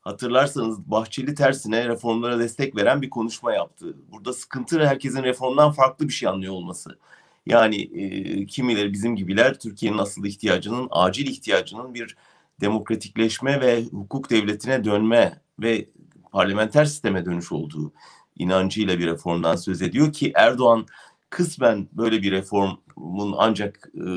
Hatırlarsanız 0.00 0.78
Bahçeli 0.90 1.34
tersine 1.34 1.88
reformlara 1.88 2.38
destek 2.38 2.76
veren 2.76 3.02
bir 3.02 3.10
konuşma 3.10 3.52
yaptı. 3.52 3.96
Burada 4.12 4.32
sıkıntı 4.32 4.86
herkesin 4.86 5.22
reformdan 5.22 5.72
farklı 5.72 6.08
bir 6.08 6.12
şey 6.12 6.28
anlıyor 6.28 6.52
olması. 6.52 6.98
Yani 7.46 7.82
e, 7.82 8.46
kimileri 8.46 8.92
bizim 8.92 9.16
gibiler 9.16 9.58
Türkiye'nin 9.58 9.98
asıl 9.98 10.24
ihtiyacının, 10.24 10.88
acil 10.90 11.26
ihtiyacının 11.26 11.94
bir 11.94 12.16
demokratikleşme 12.60 13.60
ve 13.60 13.84
hukuk 13.84 14.30
devletine 14.30 14.84
dönme 14.84 15.40
ve 15.60 15.88
parlamenter 16.32 16.84
sisteme 16.84 17.24
dönüş 17.24 17.52
olduğu 17.52 17.92
inancıyla 18.36 18.98
bir 18.98 19.06
reformdan 19.06 19.56
söz 19.56 19.82
ediyor 19.82 20.12
ki 20.12 20.32
Erdoğan 20.34 20.86
kısmen 21.30 21.88
böyle 21.92 22.22
bir 22.22 22.32
reform 22.32 22.70
reformun 22.98 23.34
ancak 23.38 23.90
e, 23.94 24.10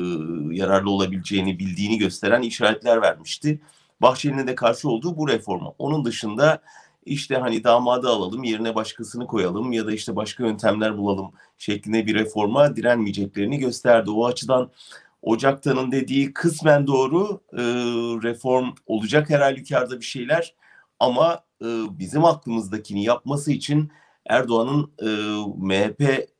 yararlı 0.56 0.90
olabileceğini 0.90 1.58
bildiğini 1.58 1.98
gösteren 1.98 2.42
işaretler 2.42 3.02
vermişti. 3.02 3.60
Bahçeli'nin 4.00 4.46
de 4.46 4.54
karşı 4.54 4.88
olduğu 4.88 5.16
bu 5.16 5.28
reforma. 5.28 5.74
Onun 5.78 6.04
dışında 6.04 6.62
işte 7.06 7.36
hani 7.36 7.64
damadı 7.64 8.08
alalım 8.08 8.44
yerine 8.44 8.74
başkasını 8.74 9.26
koyalım 9.26 9.72
ya 9.72 9.86
da 9.86 9.92
işte 9.92 10.16
başka 10.16 10.46
yöntemler 10.46 10.98
bulalım 10.98 11.32
şeklinde 11.58 12.06
bir 12.06 12.14
reforma 12.14 12.76
direnmeyeceklerini 12.76 13.58
gösterdi. 13.58 14.10
O 14.10 14.26
açıdan 14.26 14.70
Ocaktan'ın 15.22 15.92
dediği 15.92 16.32
kısmen 16.32 16.86
doğru 16.86 17.40
e, 17.52 17.62
reform 18.22 18.68
olacak 18.86 19.30
her 19.30 19.40
halükarda 19.40 20.00
bir 20.00 20.04
şeyler 20.04 20.54
ama 21.00 21.44
e, 21.62 21.66
bizim 21.98 22.24
aklımızdakini 22.24 23.04
yapması 23.04 23.52
için 23.52 23.90
Erdoğan'ın 24.26 24.90
e, 25.02 25.08
MHP 25.56 26.31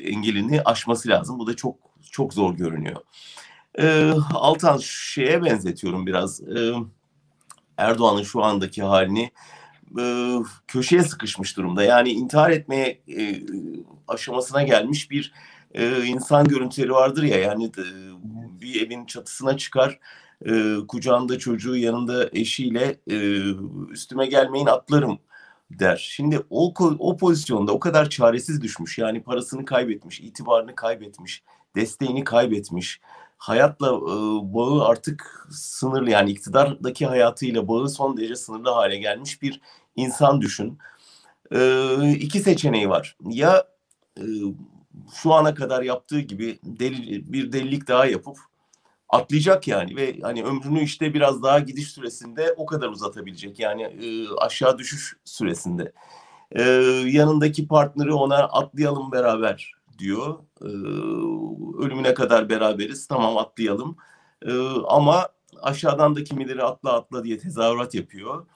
engelini 0.00 0.62
aşması 0.62 1.08
lazım. 1.08 1.38
Bu 1.38 1.46
da 1.46 1.56
çok 1.56 1.76
çok 2.10 2.34
zor 2.34 2.54
görünüyor. 2.54 3.00
E, 3.78 4.12
Altan 4.34 4.78
şeye 4.82 5.42
benzetiyorum 5.42 6.06
biraz. 6.06 6.40
E, 6.40 6.72
Erdoğan'ın 7.76 8.22
şu 8.22 8.44
andaki 8.44 8.82
halini 8.82 9.30
e, 10.00 10.34
köşeye 10.68 11.02
sıkışmış 11.02 11.56
durumda. 11.56 11.82
Yani 11.82 12.10
intihar 12.10 12.50
etmeye 12.50 13.02
e, 13.08 13.42
aşamasına 14.08 14.62
gelmiş 14.62 15.10
bir 15.10 15.32
e, 15.74 16.04
insan 16.04 16.48
görüntüleri 16.48 16.92
vardır 16.92 17.22
ya. 17.22 17.38
Yani 17.38 17.64
e, 17.64 17.84
bir 18.60 18.86
evin 18.86 19.06
çatısına 19.06 19.56
çıkar 19.56 19.98
e, 20.46 20.74
kucağında 20.88 21.38
çocuğu 21.38 21.76
yanında 21.76 22.30
eşiyle 22.32 23.00
e, 23.10 23.40
üstüme 23.90 24.26
gelmeyin 24.26 24.66
atlarım 24.66 25.18
der. 25.70 25.96
Şimdi 26.10 26.42
o, 26.50 26.74
o 26.98 27.16
pozisyonda 27.16 27.72
o 27.72 27.80
kadar 27.80 28.10
çaresiz 28.10 28.62
düşmüş 28.62 28.98
yani 28.98 29.22
parasını 29.22 29.64
kaybetmiş, 29.64 30.20
itibarını 30.20 30.74
kaybetmiş, 30.74 31.42
desteğini 31.76 32.24
kaybetmiş. 32.24 33.00
Hayatla 33.38 33.88
e, 33.88 34.10
bağı 34.54 34.84
artık 34.84 35.48
sınırlı 35.50 36.10
yani 36.10 36.30
iktidardaki 36.30 37.06
hayatıyla 37.06 37.68
bağı 37.68 37.88
son 37.88 38.16
derece 38.16 38.36
sınırlı 38.36 38.70
hale 38.70 38.96
gelmiş 38.96 39.42
bir 39.42 39.60
insan 39.96 40.40
düşün. 40.40 40.78
E, 41.52 42.10
iki 42.10 42.40
seçeneği 42.40 42.88
var. 42.88 43.16
Ya 43.30 43.64
e, 44.18 44.24
şu 45.14 45.32
ana 45.32 45.54
kadar 45.54 45.82
yaptığı 45.82 46.20
gibi 46.20 46.58
deli, 46.62 47.32
bir 47.32 47.52
delilik 47.52 47.88
daha 47.88 48.06
yapıp 48.06 48.36
atlayacak 49.08 49.68
yani 49.68 49.96
ve 49.96 50.20
hani 50.22 50.44
ömrünü 50.44 50.82
işte 50.82 51.14
biraz 51.14 51.42
daha 51.42 51.58
gidiş 51.58 51.88
süresinde 51.88 52.54
o 52.56 52.66
kadar 52.66 52.88
uzatabilecek 52.88 53.58
yani 53.58 53.82
e, 53.82 54.28
aşağı 54.40 54.78
düşüş 54.78 55.16
süresinde. 55.24 55.92
E, 56.52 56.62
yanındaki 57.06 57.68
partneri 57.68 58.12
ona 58.12 58.36
atlayalım 58.36 59.12
beraber 59.12 59.72
diyor. 59.98 60.38
E, 60.62 60.68
ölümüne 61.84 62.14
kadar 62.14 62.48
beraberiz 62.48 63.06
tamam 63.06 63.38
atlayalım. 63.38 63.96
E, 64.46 64.52
ama 64.88 65.28
aşağıdan 65.62 66.16
da 66.16 66.24
kimileri 66.24 66.62
atla 66.62 66.92
atla 66.92 67.24
diye 67.24 67.38
tezahürat 67.38 67.94
yapıyor. 67.94 68.46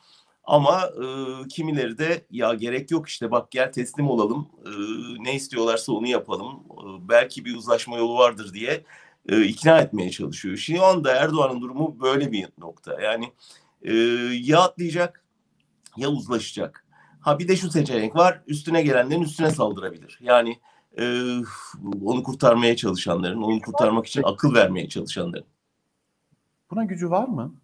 Ama 0.44 0.86
e, 0.86 1.04
kimileri 1.48 1.98
de 1.98 2.26
ya 2.30 2.54
gerek 2.54 2.90
yok 2.90 3.08
işte 3.08 3.30
bak 3.30 3.50
gel 3.50 3.72
teslim 3.72 4.10
olalım 4.10 4.48
e, 4.66 4.70
ne 5.24 5.34
istiyorlarsa 5.34 5.92
onu 5.92 6.06
yapalım 6.06 6.54
e, 6.54 7.08
belki 7.08 7.44
bir 7.44 7.56
uzlaşma 7.56 7.96
yolu 7.98 8.18
vardır 8.18 8.54
diye 8.54 8.84
e, 9.30 9.44
ikna 9.44 9.78
etmeye 9.78 10.10
çalışıyor. 10.10 10.56
Şimdi 10.56 10.80
anda 10.80 11.12
Erdoğan'ın 11.14 11.60
durumu 11.60 12.00
böyle 12.00 12.32
bir 12.32 12.48
nokta. 12.58 13.00
Yani 13.00 13.32
e, 13.82 13.94
ya 14.42 14.60
atlayacak 14.60 15.24
ya 15.96 16.08
uzlaşacak. 16.08 16.86
Ha 17.20 17.38
bir 17.38 17.48
de 17.48 17.56
şu 17.56 17.70
seçenek 17.70 18.16
var. 18.16 18.42
Üstüne 18.46 18.82
gelenlerin 18.82 19.22
üstüne 19.22 19.50
saldırabilir. 19.50 20.18
Yani 20.22 20.58
e, 20.98 21.34
onu 22.04 22.22
kurtarmaya 22.22 22.76
çalışanların, 22.76 23.42
onu 23.42 23.60
kurtarmak 23.60 24.06
için 24.06 24.22
akıl 24.24 24.54
vermeye 24.54 24.88
çalışanların. 24.88 25.46
Buna 26.70 26.84
gücü 26.84 27.10
var 27.10 27.28
mı? 27.28 27.54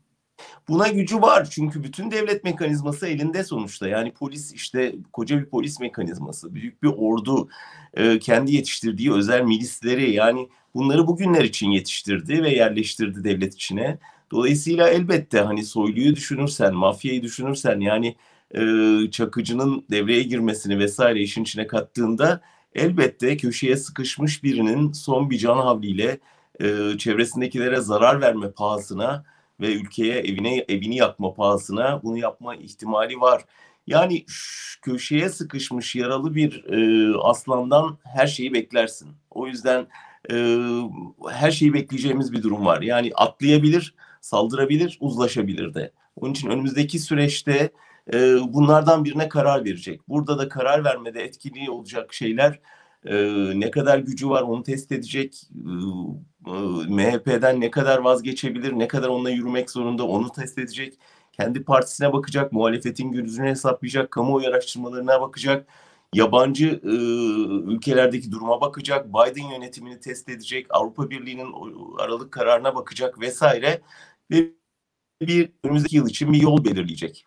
Buna 0.69 0.89
gücü 0.89 1.23
var 1.23 1.49
çünkü 1.51 1.83
bütün 1.83 2.11
devlet 2.11 2.45
mekanizması 2.45 3.07
elinde 3.07 3.45
sonuçta. 3.45 3.89
Yani 3.89 4.13
polis 4.13 4.53
işte 4.53 4.95
koca 5.13 5.39
bir 5.39 5.47
polis 5.47 5.81
mekanizması, 5.81 6.55
büyük 6.55 6.83
bir 6.83 6.93
ordu, 6.97 7.49
e, 7.95 8.19
kendi 8.19 8.55
yetiştirdiği 8.55 9.13
özel 9.13 9.43
milisleri 9.43 10.13
yani 10.13 10.49
bunları 10.77 11.07
bugünler 11.07 11.45
için 11.45 11.71
yetiştirdi 11.71 12.43
ve 12.43 12.51
yerleştirdi 12.51 13.25
devlet 13.25 13.55
içine. 13.55 13.99
Dolayısıyla 14.31 14.89
elbette 14.89 15.41
hani 15.41 15.65
soyluyu 15.65 16.17
düşünürsen, 16.17 16.75
mafyayı 16.75 17.23
düşünürsen 17.23 17.81
yani 17.81 18.17
e, 18.55 18.61
Çakıcı'nın 19.11 19.85
devreye 19.91 20.23
girmesini 20.23 20.79
vesaire 20.79 21.21
işin 21.21 21.43
içine 21.43 21.67
kattığında 21.67 22.41
elbette 22.75 23.37
köşeye 23.37 23.77
sıkışmış 23.77 24.45
birinin 24.45 24.93
son 24.93 25.31
bir 25.31 25.39
can 25.39 25.57
havliyle 25.57 26.19
e, 26.61 26.99
çevresindekilere 26.99 27.81
zarar 27.81 28.21
verme 28.21 28.51
pahasına 28.51 29.25
ve 29.61 29.75
ülkeye 29.75 30.19
evine 30.19 30.65
evini 30.69 30.97
yakma 30.97 31.35
pahasına 31.35 32.03
bunu 32.03 32.19
yapma 32.19 32.55
ihtimali 32.55 33.21
var. 33.21 33.45
Yani 33.87 34.25
köşeye 34.83 35.29
sıkışmış 35.29 35.97
yaralı 35.97 36.35
bir 36.35 36.65
e, 36.65 37.19
aslandan 37.19 37.99
her 38.05 38.27
şeyi 38.27 38.53
beklersin. 38.53 39.09
O 39.31 39.47
yüzden 39.47 39.87
e, 40.33 40.37
her 41.31 41.51
şeyi 41.51 41.75
bekleyeceğimiz 41.75 42.33
bir 42.33 42.43
durum 42.43 42.67
var. 42.67 42.83
Yani 42.83 43.13
atlayabilir, 43.15 43.95
saldırabilir, 44.21 44.99
uzlaşabilir 45.01 45.75
de. 45.75 45.93
Onun 46.17 46.33
için 46.33 46.51
önümüzdeki 46.51 46.99
süreçte 46.99 47.71
e, 48.15 48.37
bunlardan 48.49 49.05
birine 49.05 49.29
karar 49.29 49.65
verecek. 49.65 50.09
Burada 50.09 50.39
da 50.39 50.49
karar 50.49 50.85
vermede 50.85 51.23
etkili 51.23 51.71
olacak 51.71 52.15
şeyler 52.15 52.61
e, 53.07 53.15
ne 53.61 53.71
kadar 53.71 53.99
gücü 53.99 54.29
var 54.29 54.43
onu 54.43 54.63
test 54.63 54.93
edecek. 54.93 55.43
E, 56.47 56.51
MHP'den 56.89 57.61
ne 57.61 57.71
kadar 57.71 57.99
vazgeçebilir, 57.99 58.73
ne 58.73 58.89
kadar 58.89 59.09
onunla 59.09 59.31
yürümek 59.31 59.71
zorunda 59.71 60.07
onu 60.07 60.33
test 60.33 60.59
edecek. 60.59 60.99
Kendi 61.33 61.65
partisine 61.65 62.13
bakacak, 62.13 62.53
muhalefetin 62.53 63.13
gücünü 63.13 63.49
hesaplayacak, 63.49 64.11
kamuoyu 64.11 64.49
araştırmalarına 64.49 65.21
bakacak 65.21 65.67
yabancı 66.15 66.81
e, 66.85 66.91
ülkelerdeki 67.73 68.33
duruma 68.33 68.61
bakacak, 68.61 69.09
Biden 69.09 69.51
yönetimini 69.51 70.01
test 70.01 70.29
edecek, 70.29 70.67
Avrupa 70.71 71.11
Birliği'nin 71.11 71.53
aralık 71.99 72.33
kararına 72.33 72.75
bakacak 72.75 73.21
vesaire 73.21 73.81
ve 74.31 74.53
bir 75.21 75.53
önümüzdeki 75.65 75.97
yıl 75.97 76.09
için 76.09 76.33
bir 76.33 76.43
yol 76.43 76.65
belirleyecek. 76.65 77.27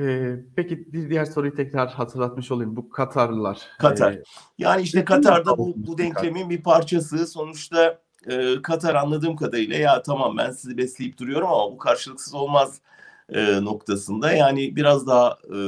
Ee, 0.00 0.36
peki 0.56 0.92
bir 0.92 1.10
diğer 1.10 1.24
soruyu 1.24 1.54
tekrar 1.54 1.90
hatırlatmış 1.90 2.50
olayım. 2.50 2.76
Bu 2.76 2.90
Katarlılar. 2.90 3.58
Katar. 3.78 4.12
Ee, 4.12 4.22
yani 4.58 4.82
işte 4.82 5.04
Katar'da 5.04 5.58
bu, 5.58 5.74
bu 5.76 5.98
denklemin 5.98 6.50
bir 6.50 6.62
parçası. 6.62 7.26
Sonuçta 7.26 8.00
e, 8.26 8.62
Katar 8.62 8.94
anladığım 8.94 9.36
kadarıyla 9.36 9.76
ya 9.76 10.02
tamam 10.02 10.38
ben 10.38 10.50
sizi 10.50 10.78
besleyip 10.78 11.18
duruyorum 11.18 11.48
ama 11.48 11.72
bu 11.72 11.78
karşılıksız 11.78 12.34
olmaz 12.34 12.80
e, 13.28 13.64
noktasında 13.64 14.32
yani 14.32 14.76
biraz 14.76 15.06
daha 15.06 15.38
e, 15.44 15.58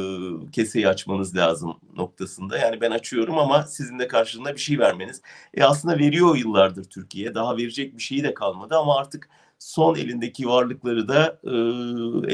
keseyi 0.53 0.89
açmanız 0.89 1.37
lazım 1.37 1.75
noktasında. 1.97 2.59
Yani 2.59 2.81
ben 2.81 2.91
açıyorum 2.91 3.39
ama 3.39 3.63
sizin 3.63 3.99
de 3.99 4.09
karşılığında 4.09 4.55
bir 4.55 4.61
şey 4.61 4.79
vermeniz. 4.79 5.23
E 5.55 5.65
aslında 5.65 5.99
veriyor 5.99 6.37
yıllardır 6.37 6.85
Türkiye. 6.85 7.35
Daha 7.35 7.57
verecek 7.57 7.97
bir 7.97 8.03
şeyi 8.03 8.25
de 8.25 8.35
kalmadı 8.35 8.77
ama 8.77 8.97
artık 8.97 9.29
son 9.59 9.95
elindeki 9.95 10.49
varlıkları 10.49 11.09
da 11.09 11.39
e, 11.45 11.51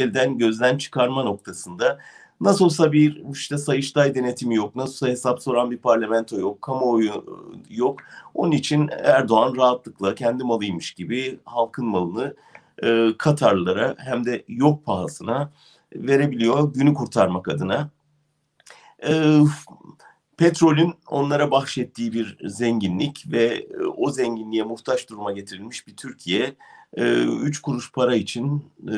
elden 0.00 0.38
gözden 0.38 0.78
çıkarma 0.78 1.22
noktasında. 1.22 1.98
Nasıl 2.40 2.64
olsa 2.64 2.92
bir 2.92 3.22
işte 3.32 3.58
Sayıştay 3.58 4.14
denetimi 4.14 4.54
yok, 4.54 4.76
nasıl 4.76 4.92
olsa 4.92 5.08
hesap 5.08 5.42
soran 5.42 5.70
bir 5.70 5.78
parlamento 5.78 6.38
yok, 6.38 6.62
kamuoyu 6.62 7.10
e, 7.10 7.74
yok. 7.74 8.00
Onun 8.34 8.52
için 8.52 8.88
Erdoğan 9.02 9.56
rahatlıkla 9.56 10.14
kendi 10.14 10.44
malıymış 10.44 10.92
gibi 10.92 11.38
halkın 11.44 11.86
malını 11.86 12.34
e, 12.82 13.16
Katarlılara 13.18 13.94
hem 13.99 14.25
de 14.25 14.44
yok 14.49 14.84
pahasına 14.84 15.50
verebiliyor 15.94 16.75
günü 16.75 16.94
kurtarmak 16.94 17.49
adına. 17.49 17.90
E, 19.08 19.40
petrolün 20.37 20.94
onlara 21.08 21.50
bahşettiği 21.50 22.12
bir 22.12 22.38
zenginlik 22.44 23.25
ve 23.32 23.44
e, 23.44 23.84
o 23.96 24.10
zenginliğe 24.10 24.62
muhtaç 24.62 25.10
duruma 25.10 25.32
getirilmiş 25.32 25.87
bir 25.87 25.96
Türkiye 25.96 26.54
e, 26.96 27.22
üç 27.25 27.60
kuruş 27.60 27.92
para 27.92 28.14
için 28.14 28.64
e, 28.88 28.94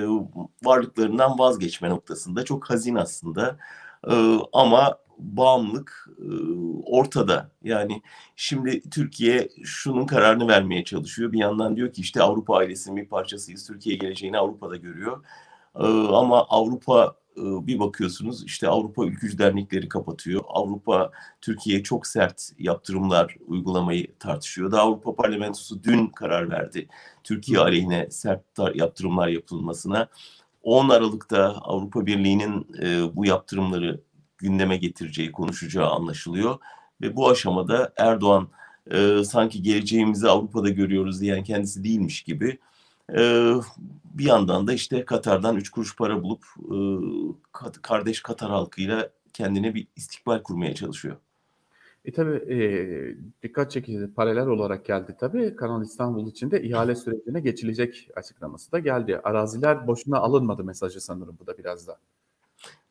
varlıklarından 0.62 1.38
vazgeçme 1.38 1.90
noktasında 1.90 2.44
çok 2.44 2.70
hazin 2.70 2.94
aslında 2.94 3.58
e, 4.10 4.14
ama 4.52 4.98
bağımlılık 5.18 6.08
e, 6.18 6.26
ortada. 6.86 7.50
Yani 7.62 8.02
şimdi 8.36 8.90
Türkiye 8.90 9.48
şunun 9.64 10.06
kararını 10.06 10.48
vermeye 10.48 10.84
çalışıyor. 10.84 11.32
Bir 11.32 11.38
yandan 11.38 11.76
diyor 11.76 11.92
ki 11.92 12.00
işte 12.00 12.22
Avrupa 12.22 12.56
ailesinin 12.56 12.96
bir 12.96 13.08
parçasıyız. 13.08 13.66
Türkiye 13.66 13.96
geleceğini 13.96 14.38
Avrupa'da 14.38 14.76
görüyor. 14.76 15.24
E, 15.76 15.86
ama 16.08 16.46
Avrupa 16.48 17.16
e, 17.36 17.42
bir 17.66 17.78
bakıyorsunuz 17.78 18.44
işte 18.44 18.68
Avrupa 18.68 19.04
Ülkücü 19.04 19.38
Dernekleri 19.38 19.88
kapatıyor. 19.88 20.40
Avrupa 20.48 21.10
Türkiye'ye 21.40 21.82
çok 21.82 22.06
sert 22.06 22.50
yaptırımlar 22.58 23.36
uygulamayı 23.46 24.06
tartışıyor. 24.18 24.72
Da 24.72 24.80
Avrupa 24.80 25.14
Parlamentosu 25.14 25.84
dün 25.84 26.06
karar 26.06 26.50
verdi. 26.50 26.88
Türkiye 27.24 27.58
aleyhine 27.58 28.10
sert 28.10 28.44
yaptırımlar 28.74 29.28
yapılmasına. 29.28 30.08
10 30.62 30.88
Aralık'ta 30.88 31.48
Avrupa 31.48 32.06
Birliği'nin 32.06 32.66
e, 32.82 33.16
bu 33.16 33.26
yaptırımları 33.26 34.00
gündeme 34.38 34.76
getireceği, 34.76 35.32
konuşacağı 35.32 35.90
anlaşılıyor. 35.90 36.58
Ve 37.00 37.16
bu 37.16 37.30
aşamada 37.30 37.92
Erdoğan 37.96 38.48
e, 38.90 39.24
sanki 39.24 39.62
geleceğimizi 39.62 40.28
Avrupa'da 40.28 40.68
görüyoruz 40.68 41.20
diyen 41.20 41.44
kendisi 41.44 41.84
değilmiş 41.84 42.22
gibi. 42.22 42.58
E, 43.16 43.52
bir 44.04 44.24
yandan 44.24 44.66
da 44.66 44.72
işte 44.72 45.04
Katar'dan 45.04 45.56
üç 45.56 45.70
kuruş 45.70 45.96
para 45.96 46.22
bulup 46.22 46.44
e, 46.58 46.76
kardeş 47.82 48.22
Katar 48.22 48.50
halkıyla 48.50 49.10
kendine 49.32 49.74
bir 49.74 49.86
istikbal 49.96 50.42
kurmaya 50.42 50.74
çalışıyor. 50.74 51.16
E 52.04 52.12
tabi 52.12 52.54
e, 52.54 52.58
dikkat 53.42 53.70
çekici 53.70 54.14
paralel 54.14 54.46
olarak 54.46 54.84
geldi 54.84 55.16
tabi 55.20 55.56
Kanal 55.56 55.82
İstanbul 55.82 56.26
için 56.26 56.50
de 56.50 56.62
ihale 56.62 56.94
sürecine 56.94 57.40
geçilecek 57.40 58.08
açıklaması 58.16 58.72
da 58.72 58.78
geldi. 58.78 59.20
Araziler 59.24 59.86
boşuna 59.86 60.18
alınmadı 60.18 60.64
mesajı 60.64 61.00
sanırım 61.00 61.36
bu 61.40 61.46
da 61.46 61.58
biraz 61.58 61.86
da. 61.86 61.98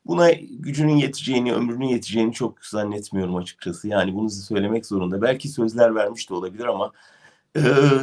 Buna 0.06 0.30
gücünün 0.58 0.96
yeteceğini, 0.96 1.54
ömrünün 1.54 1.86
yeteceğini 1.86 2.32
çok 2.32 2.64
zannetmiyorum 2.64 3.36
açıkçası. 3.36 3.88
Yani 3.88 4.14
bunu 4.14 4.30
söylemek 4.30 4.86
zorunda. 4.86 5.22
Belki 5.22 5.48
sözler 5.48 5.94
vermiş 5.94 6.30
de 6.30 6.34
olabilir 6.34 6.64
ama 6.64 6.92
e, 7.56 7.60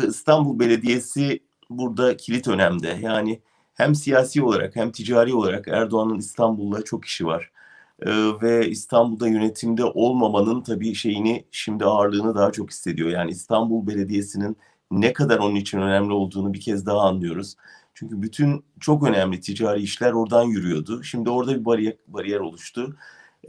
İstanbul 0.07 0.59
Belediyesi 0.59 1.39
burada 1.69 2.17
kilit 2.17 2.47
önemde. 2.47 2.97
Yani 3.01 3.41
hem 3.73 3.95
siyasi 3.95 4.43
olarak 4.43 4.75
hem 4.75 4.91
ticari 4.91 5.33
olarak 5.33 5.67
Erdoğan'ın 5.67 6.17
İstanbul'la 6.17 6.83
çok 6.83 7.05
işi 7.05 7.25
var. 7.25 7.51
Ve 8.41 8.69
İstanbul'da 8.69 9.27
yönetimde 9.27 9.83
olmamanın 9.83 10.61
tabii 10.61 10.95
şeyini 10.95 11.45
şimdi 11.51 11.85
ağırlığını 11.85 12.35
daha 12.35 12.51
çok 12.51 12.69
hissediyor. 12.71 13.09
Yani 13.09 13.31
İstanbul 13.31 13.87
Belediyesi'nin 13.87 14.57
ne 14.91 15.13
kadar 15.13 15.39
onun 15.39 15.55
için 15.55 15.81
önemli 15.81 16.13
olduğunu 16.13 16.53
bir 16.53 16.61
kez 16.61 16.85
daha 16.85 16.99
anlıyoruz. 16.99 17.55
Çünkü 17.93 18.21
bütün 18.21 18.65
çok 18.79 19.03
önemli 19.03 19.39
ticari 19.39 19.81
işler 19.81 20.11
oradan 20.11 20.43
yürüyordu. 20.43 21.03
Şimdi 21.03 21.29
orada 21.29 21.59
bir 21.59 21.65
bariyer, 21.65 21.95
bariyer 22.07 22.39
oluştu. 22.39 22.95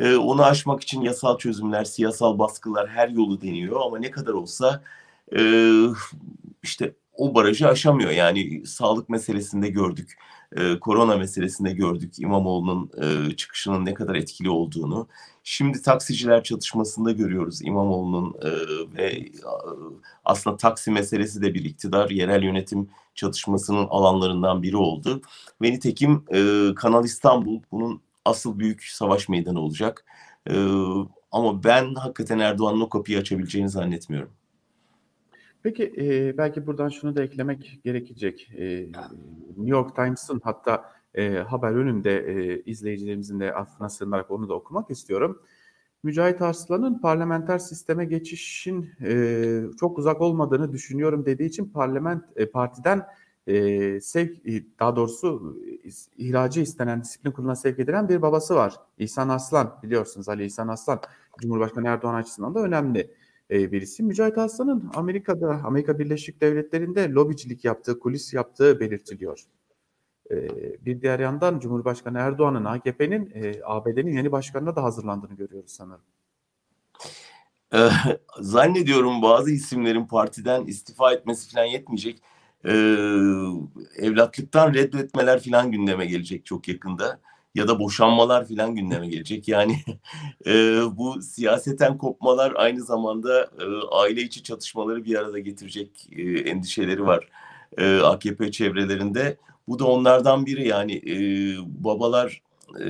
Ee, 0.01 0.17
onu 0.17 0.45
aşmak 0.45 0.83
için 0.83 1.01
yasal 1.01 1.39
çözümler, 1.39 1.85
siyasal 1.85 2.39
baskılar 2.39 2.89
her 2.89 3.09
yolu 3.09 3.41
deniyor 3.41 3.81
ama 3.87 3.99
ne 3.99 4.11
kadar 4.11 4.33
olsa 4.33 4.83
e, 5.37 5.73
işte 6.63 6.95
o 7.17 7.35
barajı 7.35 7.69
aşamıyor. 7.69 8.11
Yani 8.11 8.67
sağlık 8.67 9.09
meselesinde 9.09 9.69
gördük, 9.69 10.19
e, 10.57 10.79
korona 10.81 11.17
meselesinde 11.17 11.73
gördük 11.73 12.19
İmamoğlu'nun 12.19 12.91
e, 13.03 13.37
çıkışının 13.37 13.85
ne 13.85 13.95
kadar 13.95 14.15
etkili 14.15 14.51
olduğunu. 14.51 15.09
Şimdi 15.45 15.83
taksiciler 15.83 16.43
çatışmasında 16.43 17.13
görüyoruz 17.13 17.63
İmamoğlu'nun 17.63 18.35
e, 18.43 18.51
ve 18.97 19.29
aslında 20.25 20.57
taksi 20.57 20.91
meselesi 20.91 21.43
de 21.43 21.55
bir 21.55 21.65
iktidar, 21.65 22.11
yerel 22.11 22.43
yönetim 22.43 22.89
çatışmasının 23.15 23.87
alanlarından 23.91 24.63
biri 24.63 24.77
oldu. 24.77 25.23
Ve 25.63 25.73
nitekim 25.73 26.25
e, 26.35 26.75
Kanal 26.75 27.05
İstanbul 27.05 27.61
bunun 27.73 28.01
asıl 28.25 28.59
büyük 28.59 28.85
savaş 28.85 29.29
meydanı 29.29 29.61
olacak. 29.61 30.05
E, 30.51 30.55
ama 31.33 31.65
ben 31.65 31.95
hakikaten 31.95 32.39
Erdoğan'ın 32.39 32.81
o 32.81 32.89
kapıyı 32.89 33.19
açabileceğini 33.19 33.69
zannetmiyorum. 33.69 34.31
Peki 35.63 35.95
e, 35.99 36.39
belki 36.39 36.67
buradan 36.67 36.89
şunu 36.89 37.17
da 37.17 37.23
eklemek 37.23 37.81
gerekecek. 37.85 38.51
E, 38.57 38.87
New 39.57 39.71
York 39.71 39.97
Times'ın 39.97 40.41
hatta 40.45 40.93
e, 41.15 41.35
haber 41.35 41.73
önünde 41.73 42.19
e, 42.19 42.63
izleyicilerimizin 42.63 43.41
de 43.41 43.55
affına 43.55 43.89
sığınarak 43.89 44.31
onu 44.31 44.49
da 44.49 44.55
okumak 44.55 44.91
istiyorum. 44.91 45.43
Mücahit 46.03 46.43
Arslan'ın 46.43 46.99
parlamenter 46.99 47.59
sisteme 47.59 48.05
geçişin 48.05 48.91
e, 49.05 49.63
çok 49.81 49.99
uzak 49.99 50.21
olmadığını 50.21 50.73
düşünüyorum 50.73 51.27
dediği 51.27 51.47
için 51.47 51.65
parlament 51.65 52.25
e, 52.37 52.47
partiden 52.47 53.07
e, 53.47 54.01
sevk 54.01 54.49
e, 54.49 54.65
daha 54.79 54.97
doğrusu 54.97 55.57
ihracı 56.17 56.61
istenen 56.61 57.03
disiplin 57.03 57.31
kuruluna 57.31 57.57
sevk 57.57 57.79
edilen 57.79 58.09
bir 58.09 58.23
babası 58.23 58.55
var. 58.55 58.75
İhsan 58.99 59.29
Aslan 59.29 59.79
biliyorsunuz 59.83 60.29
Ali 60.29 60.45
İhsan 60.45 60.69
Aslan 60.69 61.01
Cumhurbaşkanı 61.39 61.89
Erdoğan 61.89 62.15
açısından 62.15 62.55
da 62.55 62.61
önemli 62.61 63.11
e, 63.51 63.73
birisi. 63.73 64.03
Mücahit 64.03 64.39
Aslan'ın 64.39 64.91
Amerika'da, 64.95 65.61
Amerika 65.65 65.99
Birleşik 65.99 66.41
Devletleri'nde 66.41 67.11
lobicilik 67.11 67.65
yaptığı, 67.65 67.99
kulis 67.99 68.35
yaptığı 68.35 68.81
belirtiliyor. 68.81 69.41
E, 70.31 70.37
bir 70.85 71.03
diğer 71.03 71.21
yandan 71.21 71.59
Cumhurbaşkanı 71.59 72.19
Erdoğan'ın 72.19 72.65
AKP'nin 72.65 73.33
e, 73.35 73.55
ABD'nin 73.65 74.17
yeni 74.17 74.33
başkanına 74.33 74.77
da 74.77 74.83
hazırlandığını 74.83 75.35
görüyoruz 75.35 75.71
sanırım. 75.71 76.05
zannediyorum 78.41 79.23
bazı 79.23 79.51
isimlerin 79.51 80.07
partiden 80.07 80.67
istifa 80.67 81.13
etmesi 81.13 81.55
falan 81.55 81.65
yetmeyecek. 81.65 82.23
Ee, 82.65 82.71
evlatlıktan 83.97 84.75
reddetmeler 84.75 85.43
falan 85.43 85.71
gündeme 85.71 86.07
gelecek 86.07 86.47
çok 86.47 86.69
yakında 86.69 87.21
ya 87.55 87.69
da 87.69 87.79
boşanmalar 87.79 88.49
filan 88.49 88.75
gündeme 88.75 89.09
gelecek. 89.09 89.49
Yani 89.49 89.77
e, 90.47 90.53
bu 90.97 91.23
siyaseten 91.23 91.99
kopmalar 91.99 92.53
aynı 92.57 92.85
zamanda 92.85 93.43
e, 93.43 93.65
aile 93.93 94.23
içi 94.23 94.43
çatışmaları 94.43 95.05
bir 95.05 95.15
arada 95.19 95.39
getirecek 95.39 96.09
e, 96.13 96.23
endişeleri 96.23 97.07
var 97.07 97.29
e, 97.79 97.97
AKP 97.97 98.51
çevrelerinde. 98.51 99.37
Bu 99.69 99.79
da 99.79 99.85
onlardan 99.85 100.47
biri 100.47 100.69
yani 100.69 100.93
e, 100.93 101.17
babalar 101.85 102.43
e, 102.81 102.87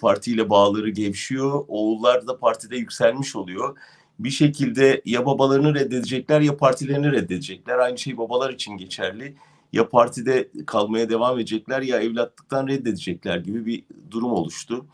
partiyle 0.00 0.50
bağları 0.50 0.90
gevşiyor, 0.90 1.64
oğullar 1.68 2.26
da 2.26 2.38
partide 2.38 2.76
yükselmiş 2.76 3.36
oluyor. 3.36 3.78
Bir 4.18 4.30
şekilde 4.30 5.02
ya 5.04 5.26
babalarını 5.26 5.74
reddedecekler 5.74 6.40
ya 6.40 6.56
partilerini 6.56 7.12
reddedecekler. 7.12 7.78
Aynı 7.78 7.98
şey 7.98 8.18
babalar 8.18 8.50
için 8.50 8.76
geçerli 8.76 9.34
ya 9.74 9.88
partide 9.88 10.50
kalmaya 10.66 11.10
devam 11.10 11.38
edecekler 11.38 11.82
ya 11.82 12.00
evlatlıktan 12.00 12.68
reddedecekler 12.68 13.38
gibi 13.38 13.66
bir 13.66 13.84
durum 14.10 14.32
oluştu. 14.32 14.86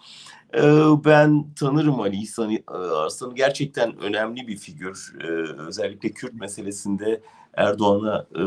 Ee, 0.55 0.63
ben 1.05 1.55
tanırım 1.55 2.01
Ali 2.01 2.17
İhsan 2.17 2.51
e, 2.51 2.63
Arslan'ı 2.75 3.35
gerçekten 3.35 3.99
önemli 3.99 4.49
bir 4.49 4.57
figür. 4.57 5.13
Ee, 5.21 5.27
özellikle 5.67 6.13
Kürt 6.13 6.35
meselesinde 6.35 7.21
Erdoğan'a 7.55 8.27
e, 8.35 8.43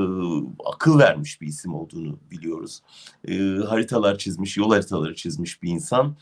akıl 0.65 0.99
vermiş 0.99 1.41
bir 1.41 1.47
isim 1.47 1.75
olduğunu 1.75 2.19
biliyoruz. 2.31 2.81
Ee, 3.27 3.57
haritalar 3.67 4.17
çizmiş, 4.17 4.57
yol 4.57 4.69
haritaları 4.69 5.15
çizmiş 5.15 5.63
bir 5.63 5.69
insan. 5.69 6.15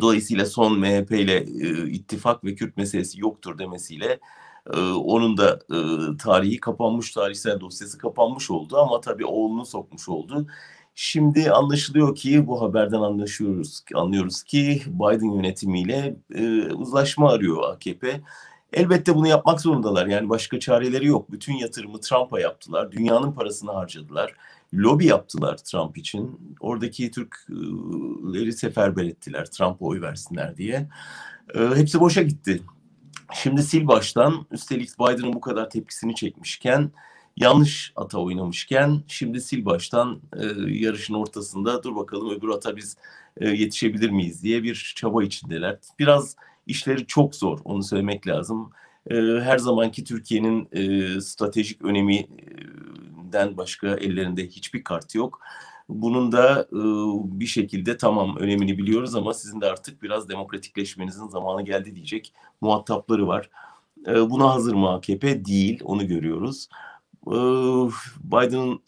Dolayısıyla 0.00 0.46
son 0.46 0.78
MHP 0.78 1.12
ile 1.12 1.36
e, 1.36 1.90
ittifak 1.90 2.44
ve 2.44 2.54
Kürt 2.54 2.76
meselesi 2.76 3.20
yoktur 3.20 3.58
demesiyle 3.58 4.18
ee, 4.74 4.80
onun 4.92 5.36
da 5.36 5.58
e, 5.70 5.76
tarihi 6.16 6.60
kapanmış, 6.60 7.10
tarihsel 7.10 7.60
dosyası 7.60 7.98
kapanmış 7.98 8.50
oldu 8.50 8.76
ama 8.78 9.00
tabii 9.00 9.26
oğlunu 9.26 9.66
sokmuş 9.66 10.08
oldu. 10.08 10.46
Şimdi 10.94 11.50
anlaşılıyor 11.50 12.14
ki 12.14 12.46
bu 12.46 12.62
haberden 12.62 13.00
anlaşıyoruz, 13.00 13.84
anlıyoruz 13.94 14.42
ki 14.42 14.82
Biden 14.86 15.36
yönetimiyle 15.36 16.16
e, 16.34 16.72
uzlaşma 16.72 17.30
arıyor 17.32 17.72
AKP. 17.72 18.20
Elbette 18.72 19.14
bunu 19.14 19.28
yapmak 19.28 19.60
zorundalar. 19.60 20.06
Yani 20.06 20.28
başka 20.28 20.60
çareleri 20.60 21.06
yok. 21.06 21.32
Bütün 21.32 21.54
yatırımı 21.54 22.00
Trump'a 22.00 22.40
yaptılar. 22.40 22.92
Dünyanın 22.92 23.32
parasını 23.32 23.72
harcadılar. 23.72 24.34
Lobi 24.74 25.06
yaptılar 25.06 25.56
Trump 25.56 25.98
için. 25.98 26.40
Oradaki 26.60 27.10
Türkleri 27.10 28.52
seferber 28.52 29.04
ettiler 29.04 29.44
Trump'a 29.50 29.86
oy 29.86 30.00
versinler 30.00 30.56
diye. 30.56 30.88
E, 31.54 31.60
hepsi 31.74 32.00
boşa 32.00 32.22
gitti. 32.22 32.62
Şimdi 33.34 33.62
sil 33.70 33.84
baştan 33.86 34.46
üstelik 34.50 34.98
Biden'ın 34.98 35.32
bu 35.32 35.40
kadar 35.40 35.70
tepkisini 35.70 36.14
çekmişken 36.14 36.90
yanlış 37.36 37.92
ata 37.96 38.18
oynamışken 38.18 39.02
şimdi 39.08 39.40
sil 39.46 39.62
baştan 39.64 40.20
e, 40.36 40.44
yarışın 40.68 41.14
ortasında 41.14 41.82
dur 41.82 41.96
bakalım 41.96 42.30
öbür 42.30 42.48
ata 42.48 42.76
biz 42.76 42.96
e, 43.36 43.48
yetişebilir 43.48 44.10
miyiz 44.10 44.42
diye 44.42 44.62
bir 44.62 44.92
çaba 44.96 45.24
içindeler. 45.24 45.78
Biraz 45.98 46.36
işleri 46.66 47.06
çok 47.06 47.34
zor 47.34 47.58
onu 47.64 47.82
söylemek 47.82 48.26
lazım. 48.26 48.70
E, 49.10 49.14
her 49.42 49.58
zamanki 49.58 50.04
Türkiye'nin 50.04 50.68
e, 50.72 51.20
stratejik 51.20 51.82
öneminden 51.82 53.56
başka 53.56 53.88
ellerinde 53.88 54.46
hiçbir 54.46 54.84
kart 54.84 55.14
yok. 55.14 55.40
Bunun 55.94 56.32
da 56.32 56.68
e, 56.72 56.80
bir 57.40 57.46
şekilde 57.46 57.96
tamam 57.96 58.36
önemini 58.36 58.78
biliyoruz 58.78 59.14
ama 59.14 59.34
sizin 59.34 59.60
de 59.60 59.66
artık 59.66 60.02
biraz 60.02 60.28
demokratikleşmenizin 60.28 61.28
zamanı 61.28 61.62
geldi 61.62 61.94
diyecek 61.94 62.32
muhatapları 62.60 63.26
var. 63.26 63.50
E, 64.06 64.30
buna 64.30 64.54
hazır 64.54 64.74
mı 64.74 64.90
AKP? 64.90 65.44
Değil, 65.44 65.80
onu 65.84 66.06
görüyoruz. 66.06 66.68
E, 67.26 67.36
Biden'ın 68.24 68.80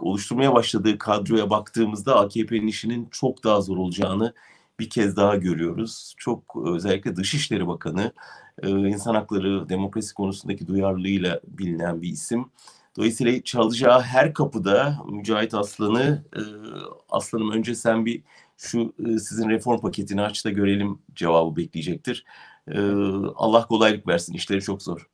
oluşturmaya 0.00 0.54
başladığı 0.54 0.98
kadroya 0.98 1.50
baktığımızda 1.50 2.16
AKP'nin 2.20 2.66
işinin 2.66 3.08
çok 3.10 3.44
daha 3.44 3.60
zor 3.60 3.76
olacağını 3.76 4.34
bir 4.80 4.90
kez 4.90 5.16
daha 5.16 5.36
görüyoruz. 5.36 6.14
Çok 6.16 6.56
özellikle 6.66 7.16
Dışişleri 7.16 7.66
Bakanı, 7.68 8.12
e, 8.62 8.68
insan 8.70 9.14
hakları, 9.14 9.68
demokrasi 9.68 10.14
konusundaki 10.14 10.66
duyarlılığıyla 10.66 11.40
bilinen 11.48 12.02
bir 12.02 12.08
isim. 12.08 12.50
Dolayısıyla 12.98 13.42
çalacağı 13.42 14.00
her 14.00 14.34
kapıda 14.34 14.98
Mücahit 15.10 15.54
Aslan'ı 15.54 16.24
e, 16.36 16.40
Aslanım 17.10 17.50
önce 17.50 17.74
sen 17.74 18.06
bir 18.06 18.22
şu 18.56 18.94
e, 19.06 19.18
sizin 19.18 19.48
reform 19.48 19.80
paketini 19.80 20.22
aç 20.22 20.44
da 20.44 20.50
görelim 20.50 20.98
cevabı 21.14 21.56
bekleyecektir. 21.56 22.24
E, 22.68 22.80
Allah 23.36 23.66
kolaylık 23.66 24.08
versin. 24.08 24.34
İşleri 24.34 24.62
çok 24.62 24.82
zor. 24.82 25.08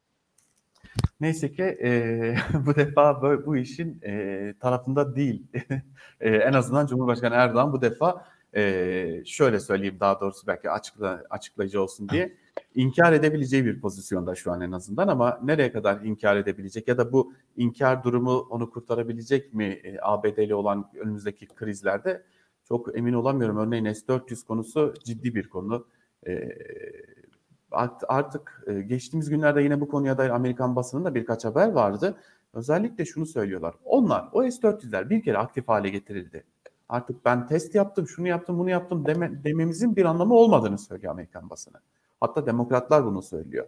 Neyse 1.21 1.53
ki 1.53 1.63
e, 1.63 2.37
bu 2.67 2.77
defa 2.77 3.23
bu, 3.23 3.47
bu 3.47 3.57
işin 3.57 4.01
e, 4.03 4.55
tarafında 4.61 5.17
değil. 5.17 5.43
e, 6.21 6.31
en 6.31 6.53
azından 6.53 6.87
Cumhurbaşkanı 6.87 7.35
Erdoğan 7.35 7.73
bu 7.73 7.83
defa 7.83 8.27
e, 8.57 9.23
şöyle 9.27 9.61
söyleyeyim 9.61 9.97
daha 10.01 10.21
doğrusu 10.21 10.47
belki 10.47 10.71
açıkla, 10.71 11.25
açıklayıcı 11.31 11.83
olsun 11.83 12.09
diye 12.09 12.37
inkar 12.75 13.13
edebileceği 13.13 13.65
bir 13.65 13.81
pozisyonda 13.81 14.35
şu 14.35 14.53
an 14.53 14.61
en 14.61 14.73
azından 14.73 15.09
ama 15.09 15.41
nereye 15.43 15.73
kadar 15.73 16.01
inkar 16.01 16.37
edebilecek 16.37 16.89
ya 16.89 16.99
da 16.99 17.13
bu 17.13 17.33
inkar 17.57 18.05
durumu 18.05 18.39
onu 18.51 18.71
kurtarabilecek 18.71 19.55
mi 19.55 19.65
e, 19.65 19.99
ABD'li 20.03 20.55
olan 20.55 20.91
önümüzdeki 21.01 21.47
krizlerde 21.47 22.23
çok 22.69 22.99
emin 22.99 23.13
olamıyorum. 23.13 23.57
Örneğin 23.57 23.93
S-400 23.93 24.47
konusu 24.47 24.95
ciddi 25.05 25.35
bir 25.35 25.49
konu. 25.49 25.87
E, 26.27 26.49
artık 28.09 28.65
e, 28.67 28.81
geçtiğimiz 28.81 29.31
günlerde 29.31 29.63
yine 29.63 29.81
bu 29.81 29.89
konuya 29.89 30.19
dair 30.19 30.31
Amerikan 30.31 30.77
basınında 30.77 31.15
birkaç 31.15 31.45
haber 31.45 31.73
vardı. 31.73 32.17
Özellikle 32.53 33.05
şunu 33.05 33.27
söylüyorlar. 33.27 33.75
Onlar 33.85 34.29
o 34.33 34.51
S-400'ler 34.51 35.11
bir 35.11 35.23
kere 35.23 35.39
aktif 35.39 35.69
hale 35.69 35.89
getirildi. 35.89 36.45
Artık 36.89 37.25
ben 37.25 37.47
test 37.47 37.75
yaptım, 37.75 38.09
şunu 38.09 38.29
yaptım, 38.29 38.59
bunu 38.59 38.71
yaptım 38.71 39.07
deme, 39.07 39.45
dememizin 39.45 39.97
bir 39.97 40.05
anlamı 40.05 40.35
olmadığını 40.35 40.79
söylüyor 40.79 41.13
Amerikan 41.13 41.51
basını. 41.51 41.77
Hatta 42.25 42.47
demokratlar 42.47 43.05
bunu 43.05 43.23
söylüyor. 43.23 43.67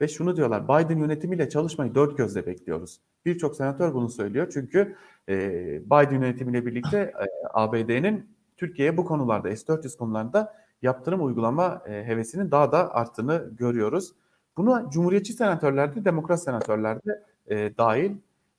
Ve 0.00 0.08
şunu 0.08 0.36
diyorlar, 0.36 0.64
Biden 0.64 0.98
yönetimiyle 0.98 1.48
çalışmayı 1.48 1.94
dört 1.94 2.16
gözle 2.16 2.46
bekliyoruz. 2.46 3.00
Birçok 3.24 3.56
senatör 3.56 3.94
bunu 3.94 4.08
söylüyor 4.08 4.50
çünkü 4.52 4.96
e, 5.28 5.38
Biden 5.86 6.14
yönetimiyle 6.14 6.66
birlikte 6.66 6.98
e, 6.98 7.26
ABD'nin 7.52 8.30
Türkiye'ye 8.56 8.96
bu 8.96 9.04
konularda, 9.04 9.56
S-400 9.56 9.96
konularında 9.96 10.54
yaptırım 10.82 11.26
uygulama 11.26 11.82
e, 11.86 12.04
hevesinin 12.04 12.50
daha 12.50 12.72
da 12.72 12.94
arttığını 12.94 13.50
görüyoruz. 13.58 14.12
Bunu 14.56 14.90
Cumhuriyetçi 14.92 15.32
senatörlerde, 15.32 16.04
Demokrat 16.04 16.42
senatörlerde 16.42 17.22
e, 17.46 17.76
dahil. 17.78 18.12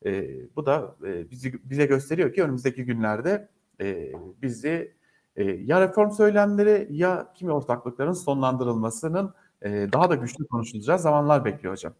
E, 0.05 0.25
bu 0.55 0.65
da 0.65 0.95
e, 1.07 1.31
bizi, 1.31 1.53
bize 1.69 1.85
gösteriyor 1.85 2.33
ki 2.33 2.43
önümüzdeki 2.43 2.85
günlerde 2.85 3.47
e, 3.81 4.11
bizi 4.41 4.93
e, 5.35 5.43
ya 5.43 5.81
reform 5.81 6.11
söylemleri 6.11 6.87
ya 6.89 7.31
kimi 7.35 7.51
ortaklıkların 7.51 8.13
sonlandırılmasının 8.13 9.33
e, 9.61 9.69
daha 9.93 10.09
da 10.09 10.15
güçlü 10.15 10.47
konuşulacağı 10.47 10.99
zamanlar 10.99 11.45
bekliyor 11.45 11.73
hocam. 11.73 11.93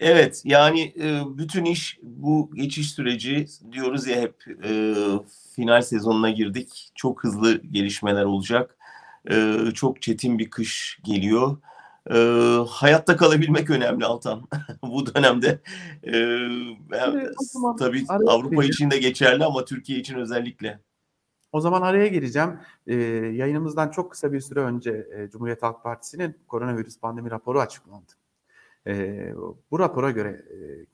Evet 0.00 0.42
yani 0.44 0.94
e, 1.00 1.20
bütün 1.38 1.64
iş 1.64 1.98
bu 2.02 2.50
geçiş 2.54 2.90
süreci 2.90 3.46
diyoruz 3.72 4.06
ya 4.06 4.20
hep 4.20 4.44
e, 4.64 4.94
final 5.56 5.82
sezonuna 5.82 6.30
girdik. 6.30 6.92
Çok 6.94 7.24
hızlı 7.24 7.62
gelişmeler 7.62 8.24
olacak. 8.24 8.76
E, 9.30 9.56
çok 9.74 10.02
çetin 10.02 10.38
bir 10.38 10.50
kış 10.50 10.98
geliyor. 11.04 11.56
E, 12.10 12.16
hayatta 12.68 13.16
kalabilmek 13.16 13.70
önemli 13.70 14.04
Altan 14.04 14.42
bu 14.82 15.14
dönemde. 15.14 15.60
E, 16.06 16.12
ben, 16.90 17.32
tabii 17.78 18.04
Avrupa 18.08 18.64
için 18.64 18.90
de 18.90 18.98
geçerli 18.98 19.44
ama 19.44 19.64
Türkiye 19.64 19.98
için 19.98 20.14
özellikle. 20.14 20.80
O 21.54 21.60
zaman 21.60 21.82
araya 21.82 22.06
gireceğim. 22.06 22.50
Ee, 22.86 22.94
yayınımızdan 23.34 23.90
çok 23.90 24.10
kısa 24.10 24.32
bir 24.32 24.40
süre 24.40 24.60
önce 24.60 25.06
e, 25.16 25.30
Cumhuriyet 25.30 25.62
Halk 25.62 25.82
Partisi'nin 25.82 26.36
koronavirüs 26.48 27.00
pandemi 27.00 27.30
raporu 27.30 27.60
açıklandı. 27.60 28.12
E, 28.86 29.34
bu 29.70 29.78
rapora 29.78 30.10
göre 30.10 30.44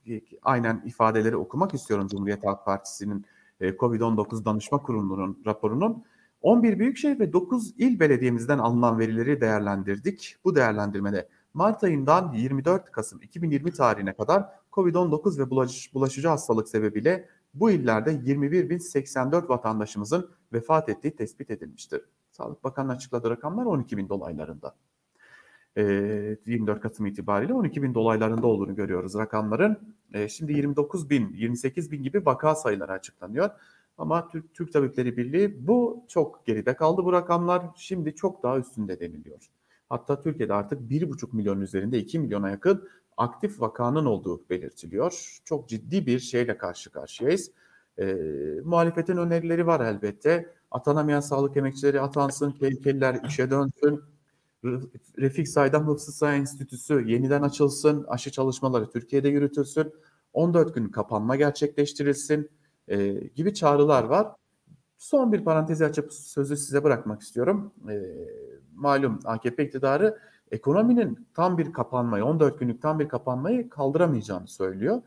e, 0.06 0.20
aynen 0.42 0.82
ifadeleri 0.86 1.36
okumak 1.36 1.74
istiyorum 1.74 2.08
Cumhuriyet 2.08 2.46
Halk 2.46 2.64
Partisi'nin 2.64 3.24
e, 3.60 3.68
COVID-19 3.68 4.44
Danışma 4.44 4.82
Kurulu'nun 4.82 5.42
raporunun. 5.46 6.04
11 6.42 6.78
büyükşehir 6.78 7.20
ve 7.20 7.32
9 7.32 7.74
il 7.78 8.00
belediyemizden 8.00 8.58
alınan 8.58 8.98
verileri 8.98 9.40
değerlendirdik. 9.40 10.36
Bu 10.44 10.56
değerlendirmede 10.56 11.28
Mart 11.54 11.84
ayından 11.84 12.32
24 12.32 12.90
Kasım 12.92 13.22
2020 13.22 13.72
tarihine 13.72 14.12
kadar 14.12 14.48
COVID-19 14.72 15.38
ve 15.38 15.50
bulaş, 15.50 15.94
bulaşıcı 15.94 16.28
hastalık 16.28 16.68
sebebiyle 16.68 17.28
bu 17.54 17.70
illerde 17.70 18.10
21.084 18.10 19.48
vatandaşımızın 19.48 20.30
vefat 20.52 20.88
ettiği 20.88 21.16
tespit 21.16 21.50
edilmiştir. 21.50 22.00
Sağlık 22.30 22.64
Bakanı'nın 22.64 22.94
açıkladığı 22.94 23.30
rakamlar 23.30 23.64
12 23.64 23.96
bin 23.96 24.08
dolaylarında. 24.08 24.74
24 25.76 26.80
Kasım 26.80 27.06
itibariyle 27.06 27.54
12 27.54 27.82
bin 27.82 27.94
dolaylarında 27.94 28.46
olduğunu 28.46 28.74
görüyoruz 28.74 29.14
rakamların. 29.14 29.94
Şimdi 30.28 30.52
29 30.52 31.10
bin, 31.10 31.32
28 31.34 31.90
bin 31.90 32.02
gibi 32.02 32.26
vaka 32.26 32.54
sayıları 32.54 32.92
açıklanıyor. 32.92 33.50
Ama 33.98 34.28
Türk, 34.28 34.54
Türk 34.54 34.72
Tabipleri 34.72 35.16
Birliği 35.16 35.66
bu 35.66 36.04
çok 36.08 36.46
geride 36.46 36.76
kaldı 36.76 37.04
bu 37.04 37.12
rakamlar. 37.12 37.62
Şimdi 37.76 38.14
çok 38.14 38.42
daha 38.42 38.58
üstünde 38.58 39.00
deniliyor. 39.00 39.50
Hatta 39.88 40.20
Türkiye'de 40.20 40.54
artık 40.54 40.80
1,5 40.90 41.36
milyon 41.36 41.60
üzerinde 41.60 41.98
2 41.98 42.18
milyona 42.18 42.50
yakın 42.50 42.88
aktif 43.20 43.61
vakanın 43.61 44.04
olduğu 44.04 44.48
belirtiliyor. 44.50 45.40
Çok 45.44 45.68
ciddi 45.68 46.06
bir 46.06 46.18
şeyle 46.18 46.59
karşı 46.59 46.90
karşıyayız. 46.90 47.50
E, 47.98 48.14
muhalefetin 48.64 49.16
önerileri 49.16 49.66
var 49.66 49.80
elbette. 49.80 50.54
Atanamayan 50.70 51.20
sağlık 51.20 51.56
emekçileri 51.56 52.00
atansın, 52.00 52.52
tehlikeliler 52.52 53.20
işe 53.26 53.50
dönsün. 53.50 54.02
Refik 55.18 55.48
Saydam 55.48 55.87
Hıfzı 55.87 56.12
Saha 56.12 56.35
Enstitüsü 56.35 57.04
yeniden 57.06 57.42
açılsın, 57.42 58.04
aşı 58.09 58.30
çalışmaları 58.33 58.90
Türkiye'de 58.90 59.28
yürütülsün, 59.28 59.92
14 60.33 60.74
gün 60.74 60.88
kapanma 60.88 61.37
gerçekleştirilsin 61.37 62.50
e, 62.88 63.12
gibi 63.12 63.54
çağrılar 63.54 64.04
var. 64.04 64.28
Son 64.98 65.33
bir 65.33 65.44
parantezi 65.44 65.85
açıp 65.85 66.12
sözü 66.12 66.56
size 66.56 66.85
bırakmak 66.85 67.22
istiyorum. 67.22 67.72
E, 67.90 68.02
malum 68.74 69.20
AKP 69.24 69.64
iktidarı 69.64 70.18
ekonominin 70.50 71.28
tam 71.34 71.58
bir 71.58 71.72
kapanmayı, 71.72 72.24
14 72.24 72.60
günlük 72.60 72.82
tam 72.82 72.98
bir 72.98 73.08
kapanmayı 73.08 73.68
kaldıramayacağını 73.68 74.48
söylüyor. 74.48 75.02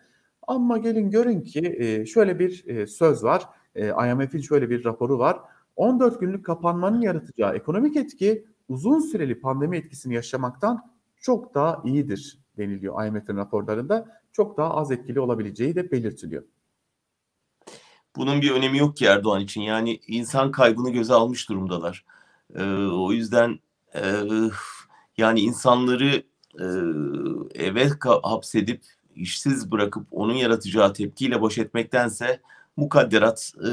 Ama 0.47 0.77
gelin 0.77 1.09
görün 1.09 1.41
ki 1.41 1.75
e, 1.79 2.05
şöyle 2.05 2.39
bir 2.39 2.67
e, 2.67 2.87
söz 2.87 3.23
var. 3.23 3.49
E, 3.75 3.87
IMF'in 3.87 4.41
şöyle 4.41 4.69
bir 4.69 4.85
raporu 4.85 5.19
var. 5.19 5.39
14 5.75 6.19
günlük 6.19 6.45
kapanmanın 6.45 7.01
yaratacağı 7.01 7.55
ekonomik 7.55 7.95
etki 7.95 8.45
uzun 8.69 8.99
süreli 8.99 9.39
pandemi 9.39 9.77
etkisini 9.77 10.13
yaşamaktan 10.13 10.91
çok 11.21 11.53
daha 11.55 11.81
iyidir 11.85 12.39
deniliyor 12.57 13.05
IMF'in 13.05 13.37
raporlarında. 13.37 14.21
Çok 14.31 14.57
daha 14.57 14.73
az 14.73 14.91
etkili 14.91 15.19
olabileceği 15.19 15.75
de 15.75 15.91
belirtiliyor. 15.91 16.43
Bunun 18.15 18.41
bir 18.41 18.51
önemi 18.51 18.77
yok 18.77 18.97
ki 18.97 19.05
Erdoğan 19.05 19.41
için. 19.41 19.61
Yani 19.61 19.99
insan 20.07 20.51
kaybını 20.51 20.89
göze 20.89 21.13
almış 21.13 21.49
durumdalar. 21.49 22.05
Ee, 22.55 22.63
o 22.85 23.11
yüzden 23.11 23.59
e, 23.95 24.01
yani 25.17 25.39
insanları 25.39 26.23
e, 26.59 26.65
eve 27.65 27.89
hapsedip 28.23 28.81
işsiz 29.15 29.71
bırakıp 29.71 30.07
onun 30.11 30.33
yaratacağı 30.33 30.93
tepkiyle 30.93 31.41
baş 31.41 31.57
etmektense 31.57 32.41
mukadderat 32.77 33.53
e, 33.57 33.69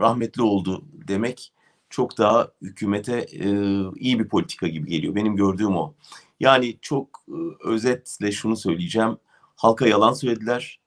rahmetli 0.00 0.42
oldu 0.42 0.84
demek 0.92 1.52
çok 1.90 2.18
daha 2.18 2.48
hükümete 2.62 3.26
e, 3.32 3.48
iyi 3.96 4.18
bir 4.18 4.28
politika 4.28 4.68
gibi 4.68 4.90
geliyor. 4.90 5.14
Benim 5.14 5.36
gördüğüm 5.36 5.76
o. 5.76 5.94
Yani 6.40 6.78
çok 6.82 7.24
e, 7.28 7.34
özetle 7.64 8.32
şunu 8.32 8.56
söyleyeceğim. 8.56 9.16
Halka 9.56 9.88
yalan 9.88 10.12
söylediler, 10.12 10.80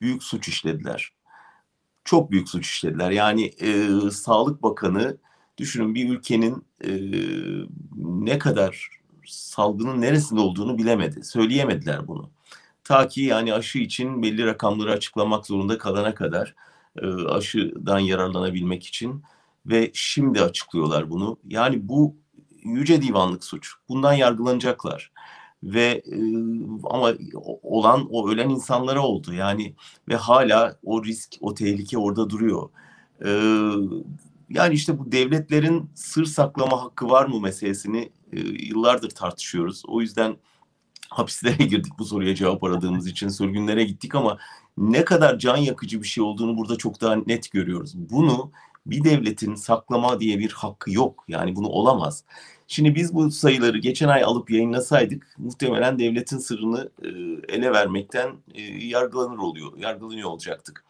büyük 0.00 0.22
suç 0.22 0.48
işlediler. 0.48 1.12
Çok 2.04 2.30
büyük 2.30 2.48
suç 2.48 2.66
işlediler. 2.66 3.10
Yani 3.10 3.44
e, 3.44 3.88
Sağlık 4.10 4.62
Bakanı 4.62 5.16
düşünün 5.58 5.94
bir 5.94 6.08
ülkenin 6.08 6.64
e, 6.84 6.90
ne 7.96 8.38
kadar 8.38 8.88
salgının 9.26 10.00
neresinde 10.00 10.40
olduğunu 10.40 10.78
bilemedi. 10.78 11.24
Söyleyemediler 11.24 12.08
bunu. 12.08 12.30
Ta 12.84 13.08
ki 13.08 13.22
yani 13.22 13.54
aşı 13.54 13.78
için 13.78 14.22
belli 14.22 14.46
rakamları 14.46 14.92
açıklamak 14.92 15.46
zorunda 15.46 15.78
kalana 15.78 16.14
kadar 16.14 16.54
e, 17.02 17.06
aşıdan 17.06 17.98
yararlanabilmek 17.98 18.86
için 18.86 19.22
ve 19.66 19.90
şimdi 19.94 20.42
açıklıyorlar 20.42 21.10
bunu. 21.10 21.38
Yani 21.48 21.88
bu 21.88 22.16
yüce 22.64 23.02
divanlık 23.02 23.44
suç. 23.44 23.72
Bundan 23.88 24.12
yargılanacaklar. 24.12 25.12
Ve 25.62 26.02
e, 26.06 26.18
ama 26.84 27.12
olan 27.62 28.06
o 28.10 28.30
ölen 28.30 28.48
insanlara 28.48 29.00
oldu. 29.00 29.34
Yani 29.34 29.74
ve 30.08 30.16
hala 30.16 30.76
o 30.82 31.04
risk, 31.04 31.34
o 31.40 31.54
tehlike 31.54 31.98
orada 31.98 32.30
duruyor. 32.30 32.68
E, 33.24 33.30
yani 34.54 34.74
işte 34.74 34.98
bu 34.98 35.12
devletlerin 35.12 35.90
sır 35.94 36.24
saklama 36.24 36.82
hakkı 36.82 37.10
var 37.10 37.26
mı 37.26 37.40
meselesini 37.40 38.12
e, 38.32 38.40
yıllardır 38.40 39.10
tartışıyoruz. 39.10 39.82
O 39.86 40.00
yüzden 40.00 40.36
hapislere 41.08 41.64
girdik 41.64 41.92
bu 41.98 42.04
soruya 42.04 42.34
cevap 42.34 42.64
aradığımız 42.64 43.06
için 43.06 43.28
sürgünlere 43.28 43.84
gittik 43.84 44.14
ama 44.14 44.38
ne 44.78 45.04
kadar 45.04 45.38
can 45.38 45.56
yakıcı 45.56 46.02
bir 46.02 46.06
şey 46.06 46.24
olduğunu 46.24 46.56
burada 46.56 46.76
çok 46.76 47.00
daha 47.00 47.16
net 47.16 47.50
görüyoruz. 47.50 47.92
Bunu 47.96 48.52
bir 48.86 49.04
devletin 49.04 49.54
saklama 49.54 50.20
diye 50.20 50.38
bir 50.38 50.50
hakkı 50.50 50.92
yok. 50.92 51.24
Yani 51.28 51.56
bunu 51.56 51.68
olamaz. 51.68 52.24
Şimdi 52.68 52.94
biz 52.94 53.14
bu 53.14 53.30
sayıları 53.30 53.78
geçen 53.78 54.08
ay 54.08 54.24
alıp 54.24 54.50
yayınlasaydık 54.50 55.34
muhtemelen 55.38 55.98
devletin 55.98 56.38
sırrını 56.38 56.90
e, 57.02 57.08
ele 57.54 57.72
vermekten 57.72 58.30
e, 58.54 58.62
yargılanır 58.62 59.38
oluyor, 59.38 59.78
yargılanıyor 59.78 60.30
olacaktık. 60.30 60.84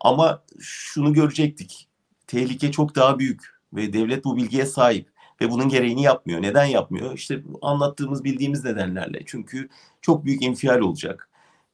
Ama 0.00 0.42
şunu 0.60 1.12
görecektik. 1.12 1.89
Tehlike 2.30 2.72
çok 2.72 2.96
daha 2.96 3.18
büyük 3.18 3.42
ve 3.72 3.92
devlet 3.92 4.24
bu 4.24 4.36
bilgiye 4.36 4.66
sahip 4.66 5.10
ve 5.40 5.50
bunun 5.50 5.68
gereğini 5.68 6.02
yapmıyor. 6.02 6.42
Neden 6.42 6.64
yapmıyor? 6.64 7.14
İşte 7.14 7.42
anlattığımız 7.62 8.24
bildiğimiz 8.24 8.64
nedenlerle. 8.64 9.22
Çünkü 9.26 9.68
çok 10.02 10.24
büyük 10.24 10.42
infial 10.42 10.80
olacak. 10.80 11.28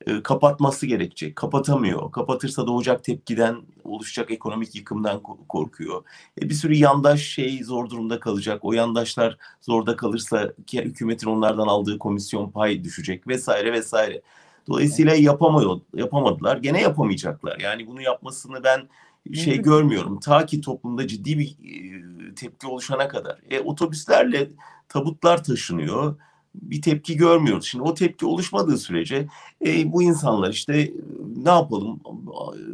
e, 0.07 0.23
kapatması 0.23 0.87
gerekecek. 0.87 1.37
Kapatamıyor. 1.37 2.13
Kapatırsa 2.13 2.67
doğacak 2.67 3.05
tepkiden, 3.05 3.57
oluşacak 3.85 4.31
ekonomik 4.31 4.75
yıkımdan 4.75 5.23
korkuyor. 5.49 6.05
E, 6.43 6.49
bir 6.49 6.55
sürü 6.55 6.75
yandaş 6.75 7.21
şey 7.23 7.65
zor 7.65 7.91
durumda 7.91 8.21
kalacak. 8.21 8.61
O 8.65 8.73
yandaşlar 8.73 9.39
zorda 9.61 9.97
kalırsa 9.97 10.53
ki 10.67 10.83
hükümetin 10.83 11.27
onlardan 11.31 11.67
aldığı 11.67 11.99
komisyon 11.99 12.51
pay 12.51 12.85
düşecek 12.85 13.29
vesaire 13.29 13.73
vesaire. 13.73 14.23
Dolayısıyla 14.69 15.15
yapamıyor, 15.15 15.81
yapamadılar. 15.95 16.57
Gene 16.57 16.83
yapamayacaklar. 16.83 17.61
Yani 17.61 17.87
bunu 17.87 18.03
yapmasını 18.03 18.65
ben 18.65 18.89
şey 19.35 19.63
görmüyorum. 19.63 20.21
Ta 20.21 20.47
ki 20.47 20.61
toplumda 20.61 21.07
ciddi 21.07 21.39
bir 21.39 21.49
e, 21.49 22.35
tepki 22.35 22.67
oluşana 22.67 23.09
kadar. 23.09 23.41
E, 23.51 23.61
otobüslerle 23.61 24.51
tabutlar 24.89 25.45
taşınıyor 25.45 26.17
bir 26.63 26.83
tepki 26.83 27.17
görmüyoruz. 27.17 27.67
Şimdi 27.67 27.85
o 27.85 27.95
tepki 27.95 28.27
oluşmadığı 28.27 28.79
sürece 28.79 29.29
e, 29.67 29.93
bu 29.93 30.03
insanlar 30.03 30.51
işte 30.51 30.93
ne 31.37 31.51
yapalım 31.51 32.01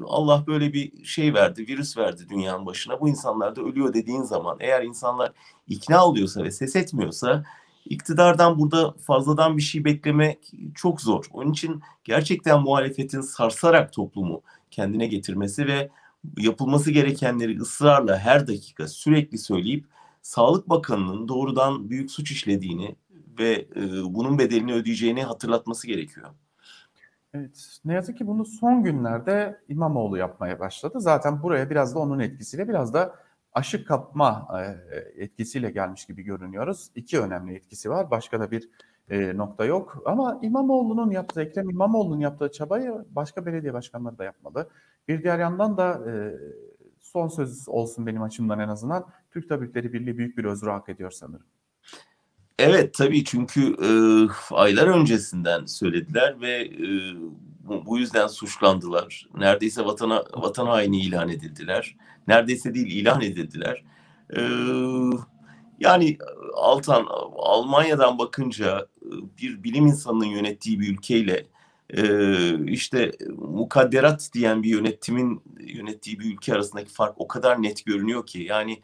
Allah 0.07 0.45
böyle 0.47 0.73
bir 0.73 1.05
şey 1.05 1.35
verdi, 1.35 1.67
virüs 1.69 1.97
verdi 1.97 2.29
dünyanın 2.29 2.67
başına. 2.67 3.01
Bu 3.01 3.09
insanlar 3.09 3.57
da 3.57 3.63
ölüyor 3.63 3.95
dediğin 3.95 4.23
zaman 4.23 4.57
eğer 4.61 4.83
insanlar 4.83 5.33
ikna 5.69 6.07
oluyorsa 6.07 6.45
ve 6.45 6.51
ses 6.51 6.77
etmiyorsa 6.77 7.45
iktidardan 7.87 8.59
burada 8.59 8.93
fazladan 8.93 9.57
bir 9.57 9.63
şey 9.63 9.85
beklemek 9.85 10.53
çok 10.75 11.01
zor. 11.01 11.25
Onun 11.33 11.53
için 11.53 11.83
gerçekten 12.05 12.63
muhalefetin 12.63 13.21
sarsarak 13.21 13.93
toplumu 13.93 14.43
kendine 14.71 15.07
getirmesi 15.07 15.67
ve 15.67 15.91
yapılması 16.39 16.91
gerekenleri 16.91 17.61
ısrarla 17.61 18.19
her 18.19 18.47
dakika 18.47 18.89
sürekli 18.89 19.39
söyleyip 19.39 19.87
Sağlık 20.23 20.69
Bakanı'nın 20.69 21.29
doğrudan 21.29 21.91
büyük 21.91 22.11
suç 22.11 22.31
işlediğini 22.31 22.97
ve 23.39 23.67
e, 23.77 24.15
bunun 24.15 24.39
bedelini 24.39 24.73
ödeyeceğini 24.73 25.25
hatırlatması 25.25 25.87
gerekiyor. 25.87 26.29
Evet, 27.35 27.79
ne 27.85 27.95
yazık 27.95 28.19
ki 28.19 28.27
bunu 28.27 28.45
son 28.45 28.83
günlerde 28.83 29.61
İmamoğlu 29.69 30.19
yapmaya 30.19 30.61
başladı. 30.61 31.01
Zaten 31.01 31.43
buraya 31.43 31.71
biraz 31.71 31.95
da 31.95 31.99
onun 31.99 32.19
etkisiyle 32.19 32.69
biraz 32.69 32.95
da 32.95 33.15
aşı 33.53 33.85
kapma 33.85 34.49
e, 34.61 35.23
etkisiyle 35.23 35.71
gelmiş 35.71 36.07
gibi 36.07 36.23
görünüyoruz. 36.23 36.91
İki 36.95 37.21
önemli 37.21 37.55
etkisi 37.55 37.91
var. 37.91 38.11
Başka 38.11 38.41
da 38.41 38.51
bir 38.51 38.69
e, 39.11 39.37
nokta 39.37 39.65
yok. 39.65 40.03
Ama 40.07 40.39
İmamoğlu'nun 40.43 41.11
yaptığı, 41.11 41.43
Ekrem 41.43 41.71
İmamoğlu'nun 41.71 42.21
yaptığı 42.21 42.53
çabayı 42.53 42.93
başka 43.11 43.47
belediye 43.47 43.75
başkanları 43.75 44.19
da 44.19 44.25
yapmadı. 44.25 44.69
Bir 45.09 45.23
diğer 45.23 45.39
yandan 45.39 45.77
da 45.77 46.11
e, 46.11 46.13
son 47.01 47.29
söz 47.29 47.69
olsun 47.69 48.07
benim 48.07 48.23
açımdan 48.23 48.59
en 48.59 48.69
azından 48.69 49.07
Türk 49.31 49.49
Tabipleri 49.49 49.93
Birliği 49.93 50.19
büyük 50.19 50.39
bir 50.39 50.45
özrü 50.45 50.71
hak 50.71 50.89
ediyor 50.89 51.11
sanırım. 51.11 51.47
Evet 52.59 52.95
tabii 52.95 53.25
çünkü 53.25 53.61
e, 53.61 53.89
aylar 54.55 54.87
öncesinden 54.87 55.67
söylediler 55.67 56.41
ve 56.41 56.63
e, 56.63 56.89
bu, 57.87 57.99
yüzden 57.99 58.27
suçlandılar. 58.27 59.29
Neredeyse 59.37 59.85
vatana 59.85 60.25
vatan 60.35 60.67
haini 60.67 61.01
ilan 61.01 61.29
edildiler. 61.29 61.97
Neredeyse 62.29 62.75
değil 62.75 62.87
ilan 62.87 63.21
edildiler. 63.21 63.85
E, 64.37 64.41
yani 65.81 66.19
Altan 66.55 67.07
Almanya'dan 67.37 68.19
bakınca 68.19 68.87
bir 69.39 69.63
bilim 69.63 69.87
insanının 69.87 70.25
yönettiği 70.25 70.81
bir 70.81 70.93
ülkeyle 70.93 71.47
e, 71.97 72.73
işte 72.73 73.13
mukadderat 73.37 74.31
diyen 74.35 74.63
bir 74.63 74.69
yönetimin 74.69 75.43
yönettiği 75.61 76.21
bir 76.21 76.35
ülke 76.35 76.55
arasındaki 76.55 76.93
fark 76.93 77.15
o 77.17 77.29
kadar 77.29 77.63
net 77.63 77.87
görünüyor 77.87 78.27
ki 78.27 78.43
yani 78.43 78.83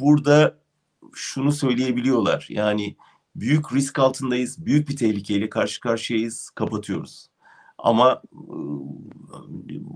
burada 0.00 0.58
şunu 1.14 1.52
söyleyebiliyorlar. 1.52 2.46
Yani 2.48 2.96
büyük 3.36 3.72
risk 3.72 3.98
altındayız, 3.98 4.66
büyük 4.66 4.88
bir 4.88 4.96
tehlikeyle 4.96 5.50
karşı 5.50 5.80
karşıyayız, 5.80 6.50
kapatıyoruz. 6.50 7.30
Ama 7.78 8.22
e, 8.32 8.54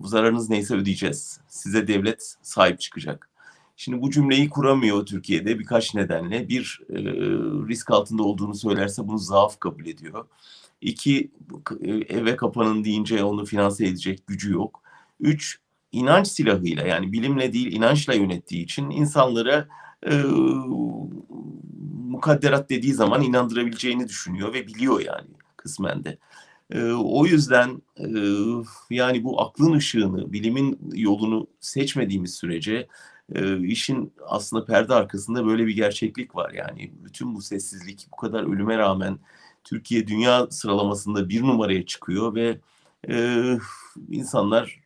zararınız 0.04 0.50
neyse 0.50 0.74
ödeyeceğiz. 0.74 1.40
Size 1.48 1.88
devlet 1.88 2.36
sahip 2.42 2.80
çıkacak. 2.80 3.30
Şimdi 3.76 4.02
bu 4.02 4.10
cümleyi 4.10 4.50
kuramıyor 4.50 5.06
Türkiye'de 5.06 5.58
birkaç 5.58 5.94
nedenle. 5.94 6.48
Bir, 6.48 6.80
e, 6.90 6.96
risk 7.68 7.90
altında 7.90 8.22
olduğunu 8.22 8.54
söylerse 8.54 9.08
bunu 9.08 9.18
zaaf 9.18 9.60
kabul 9.60 9.86
ediyor. 9.86 10.26
İki, 10.80 11.30
eve 12.08 12.36
kapanın 12.36 12.84
deyince 12.84 13.24
onu 13.24 13.44
finanse 13.44 13.86
edecek 13.86 14.26
gücü 14.26 14.52
yok. 14.52 14.82
Üç, 15.20 15.58
inanç 15.92 16.28
silahıyla 16.28 16.86
yani 16.86 17.12
bilimle 17.12 17.52
değil 17.52 17.72
inançla 17.72 18.14
yönettiği 18.14 18.64
için 18.64 18.90
insanlara 18.90 19.68
e, 20.06 20.22
mukadderat 22.08 22.70
dediği 22.70 22.92
zaman 22.94 23.22
inandırabileceğini 23.22 24.08
düşünüyor 24.08 24.52
ve 24.52 24.66
biliyor 24.66 25.00
yani 25.00 25.28
kısmen 25.56 26.04
de. 26.04 26.18
E, 26.70 26.82
o 26.92 27.26
yüzden 27.26 27.82
e, 27.98 28.08
yani 28.90 29.24
bu 29.24 29.40
aklın 29.40 29.72
ışığını, 29.72 30.32
bilimin 30.32 30.78
yolunu 30.92 31.46
seçmediğimiz 31.60 32.34
sürece 32.34 32.88
e, 33.32 33.58
işin 33.66 34.12
aslında 34.26 34.64
perde 34.64 34.94
arkasında 34.94 35.46
böyle 35.46 35.66
bir 35.66 35.76
gerçeklik 35.76 36.36
var. 36.36 36.50
Yani 36.50 36.92
bütün 37.04 37.34
bu 37.34 37.42
sessizlik 37.42 38.06
bu 38.12 38.16
kadar 38.16 38.42
ölüme 38.42 38.78
rağmen 38.78 39.18
Türkiye 39.64 40.06
dünya 40.06 40.46
sıralamasında 40.50 41.28
bir 41.28 41.42
numaraya 41.42 41.86
çıkıyor 41.86 42.34
ve 42.34 42.58
e, 43.08 43.44
insanlar 44.10 44.80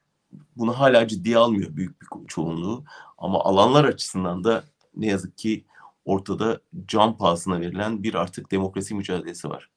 bunu 0.57 0.79
hala 0.79 1.09
ciddiye 1.09 1.39
almıyor 1.39 1.77
büyük 1.77 2.03
bir 2.03 2.27
çoğunluğu. 2.27 2.85
Ama 3.19 3.45
alanlar 3.45 3.85
açısından 3.85 4.45
da 4.45 4.65
ne 4.97 5.07
yazık 5.07 5.39
ki 5.39 5.65
ortada 6.05 6.61
can 6.87 7.17
pahasına 7.17 7.61
verilen 7.61 8.03
bir 8.03 8.15
artık 8.15 8.51
demokrasi 8.51 8.95
mücadelesi 8.95 9.49
var. 9.49 9.71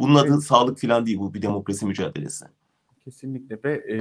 Bunun 0.00 0.14
adı 0.14 0.28
evet. 0.32 0.42
sağlık 0.42 0.80
falan 0.80 1.06
değil 1.06 1.18
bu 1.18 1.34
bir 1.34 1.42
demokrasi 1.42 1.86
mücadelesi. 1.86 2.44
Kesinlikle 3.04 3.58
ve 3.64 3.72
e, 3.74 3.98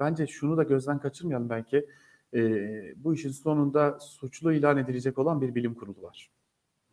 bence 0.00 0.26
şunu 0.26 0.56
da 0.56 0.62
gözden 0.62 0.98
kaçırmayalım 0.98 1.50
belki 1.50 1.86
e, 2.34 3.04
bu 3.04 3.14
işin 3.14 3.30
sonunda 3.30 3.98
suçlu 4.00 4.52
ilan 4.52 4.76
edilecek 4.76 5.18
olan 5.18 5.40
bir 5.40 5.54
bilim 5.54 5.74
kurulu 5.74 6.02
var. 6.02 6.30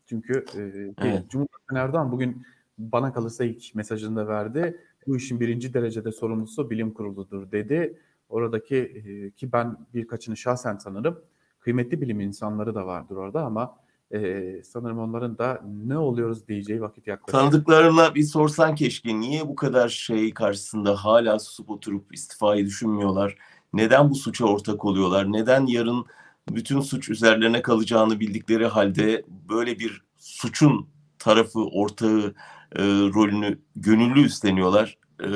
Çünkü 0.05 0.45
e, 0.55 0.61
evet. 1.01 1.29
Cumhurbaşkanı 1.29 1.79
Erdoğan 1.79 2.11
bugün 2.11 2.45
bana 2.77 3.13
kalırsa 3.13 3.45
ilk 3.45 3.75
mesajında 3.75 4.27
verdi. 4.27 4.81
Bu 5.07 5.17
işin 5.17 5.39
birinci 5.39 5.73
derecede 5.73 6.11
sorumlusu 6.11 6.69
bilim 6.69 6.93
kuruludur 6.93 7.51
dedi. 7.51 7.99
Oradaki 8.29 8.75
e, 8.75 9.31
ki 9.31 9.51
ben 9.51 9.77
birkaçını 9.93 10.37
şahsen 10.37 10.77
tanırım 10.77 11.21
kıymetli 11.59 12.01
bilim 12.01 12.19
insanları 12.19 12.75
da 12.75 12.85
vardır 12.85 13.15
orada 13.15 13.45
ama 13.45 13.77
e, 14.11 14.61
sanırım 14.63 14.99
onların 14.99 15.37
da 15.37 15.61
ne 15.85 15.97
oluyoruz 15.97 16.47
diyeceği 16.47 16.81
vakit 16.81 17.07
yaklaşıyor. 17.07 17.43
Tanıdıklarına 17.43 18.15
bir 18.15 18.23
sorsan 18.23 18.75
keşke 18.75 19.19
niye 19.19 19.47
bu 19.47 19.55
kadar 19.55 19.89
şey 19.89 20.33
karşısında 20.33 20.95
hala 20.95 21.39
susup 21.39 21.69
oturup 21.69 22.13
istifayı 22.13 22.65
düşünmüyorlar? 22.65 23.37
Neden 23.75 24.09
bu 24.09 24.15
suça 24.15 24.45
ortak 24.45 24.85
oluyorlar? 24.85 25.31
Neden 25.31 25.65
yarın 25.65 26.05
bütün 26.49 26.81
suç 26.81 27.09
üzerlerine 27.09 27.61
kalacağını 27.61 28.19
bildikleri 28.19 28.65
halde 28.67 29.25
böyle 29.49 29.79
bir 29.79 30.01
suçun 30.17 30.87
tarafı, 31.19 31.59
ortağı 31.59 32.33
e, 32.75 32.83
rolünü 32.85 33.59
gönüllü 33.75 34.21
üstleniyorlar? 34.21 34.97
E, 35.23 35.29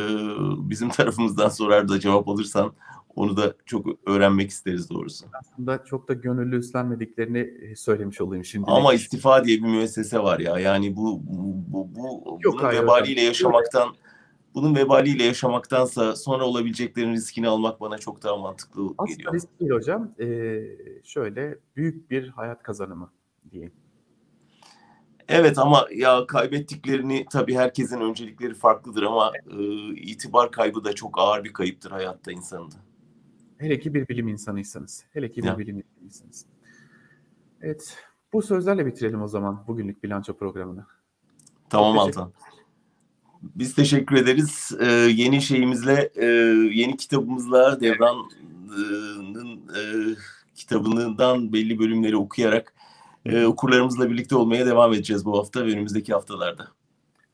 bizim 0.69 0.89
tarafımızdan 0.99 1.49
sorar 1.49 1.89
da 1.89 1.99
cevap 1.99 2.27
alırsan 2.27 2.73
onu 3.15 3.37
da 3.37 3.53
çok 3.65 3.85
öğrenmek 4.05 4.49
isteriz 4.49 4.89
doğrusu. 4.89 5.25
Aslında 5.33 5.83
çok 5.85 6.07
da 6.07 6.13
gönüllü 6.13 6.59
üstlenmediklerini 6.59 7.39
e, 7.39 7.75
söylemiş 7.75 8.21
olayım 8.21 8.45
şimdi. 8.45 8.65
Ama 8.71 8.93
istifa 8.93 9.45
diye 9.45 9.57
bir 9.57 9.67
müessese 9.67 10.19
var 10.19 10.39
ya. 10.39 10.59
Yani 10.59 10.95
bu 10.95 11.21
bu 11.27 11.87
bu 11.95 12.39
Yok, 12.41 12.53
bunun 12.53 12.63
hayır, 12.63 12.81
vebaliyle 12.81 13.21
yaşamaktan 13.21 13.89
bunun 14.55 14.75
vebaliyle 14.75 15.23
yaşamaktansa 15.23 16.15
sonra 16.15 16.45
olabileceklerin 16.45 17.13
riskini 17.13 17.47
almak 17.47 17.81
bana 17.81 17.97
çok 17.97 18.23
daha 18.23 18.37
mantıklı 18.37 18.81
Aslında 18.81 19.11
geliyor. 19.11 19.33
Aslında 19.33 19.35
risk 19.35 19.59
değil 19.59 19.71
hocam. 19.71 20.11
Ee, 20.19 20.61
şöyle 21.03 21.59
büyük 21.75 22.11
bir 22.11 22.29
hayat 22.29 22.63
kazanımı 22.63 23.11
diyeyim. 23.51 23.73
Evet 25.27 25.57
ama 25.57 25.87
ya 25.95 26.27
kaybettiklerini 26.27 27.25
tabii 27.31 27.55
herkesin 27.55 28.01
öncelikleri 28.01 28.53
farklıdır 28.53 29.03
ama 29.03 29.31
e, 29.59 29.63
itibar 29.95 30.51
kaybı 30.51 30.83
da 30.83 30.93
çok 30.93 31.19
ağır 31.19 31.43
bir 31.43 31.53
kayıptır 31.53 31.91
hayatta 31.91 32.31
insanında. 32.31 32.75
Hele 33.57 33.79
ki 33.79 33.93
bir 33.93 34.07
bilim 34.07 34.27
insanıysanız. 34.27 35.05
Hele 35.13 35.31
ki 35.31 35.43
bir 35.43 35.47
ya. 35.47 35.57
bilim 35.57 35.83
insanıysanız. 36.01 36.45
Evet. 37.61 37.97
Bu 38.33 38.41
sözlerle 38.41 38.85
bitirelim 38.85 39.21
o 39.21 39.27
zaman 39.27 39.63
bugünlük 39.67 40.03
bilanço 40.03 40.37
programını. 40.37 40.85
Tamam 41.69 41.99
Altan. 41.99 42.33
Biz 43.41 43.75
teşekkür 43.75 44.15
ederiz. 44.15 44.71
Ee, 44.79 44.85
yeni 44.91 45.41
şeyimizle, 45.41 46.11
e, 46.15 46.25
yeni 46.73 46.97
kitabımızla 46.97 47.81
Devran'ın 47.81 49.47
e, 49.57 49.81
kitabından 50.55 51.53
belli 51.53 51.79
bölümleri 51.79 52.17
okuyarak 52.17 52.73
e, 53.25 53.45
okurlarımızla 53.45 54.09
birlikte 54.09 54.35
olmaya 54.35 54.65
devam 54.65 54.93
edeceğiz 54.93 55.25
bu 55.25 55.37
hafta 55.37 55.65
ve 55.65 55.71
önümüzdeki 55.71 56.13
haftalarda. 56.13 56.67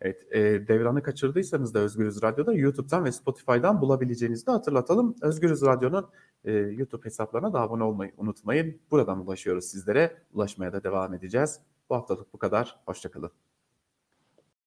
Evet, 0.01 0.33
e, 0.33 0.67
devranı 0.67 1.03
kaçırdıysanız 1.03 1.73
da 1.73 1.79
Özgürüz 1.79 2.21
Radyo'da 2.21 2.53
YouTube'dan 2.53 3.05
ve 3.05 3.11
Spotify'dan 3.11 3.81
bulabileceğinizi 3.81 4.47
de 4.47 4.51
hatırlatalım. 4.51 5.15
Özgürüz 5.21 5.61
Radyo'nun 5.61 6.07
e, 6.43 6.51
YouTube 6.53 7.05
hesaplarına 7.05 7.53
da 7.53 7.61
abone 7.61 7.83
olmayı 7.83 8.11
unutmayın. 8.17 8.81
Buradan 8.91 9.19
ulaşıyoruz 9.19 9.65
sizlere. 9.65 10.17
Ulaşmaya 10.33 10.73
da 10.73 10.83
devam 10.83 11.13
edeceğiz. 11.13 11.59
Bu 11.89 11.95
haftalık 11.95 12.33
bu 12.33 12.37
kadar. 12.37 12.79
Hoşçakalın. 12.85 13.31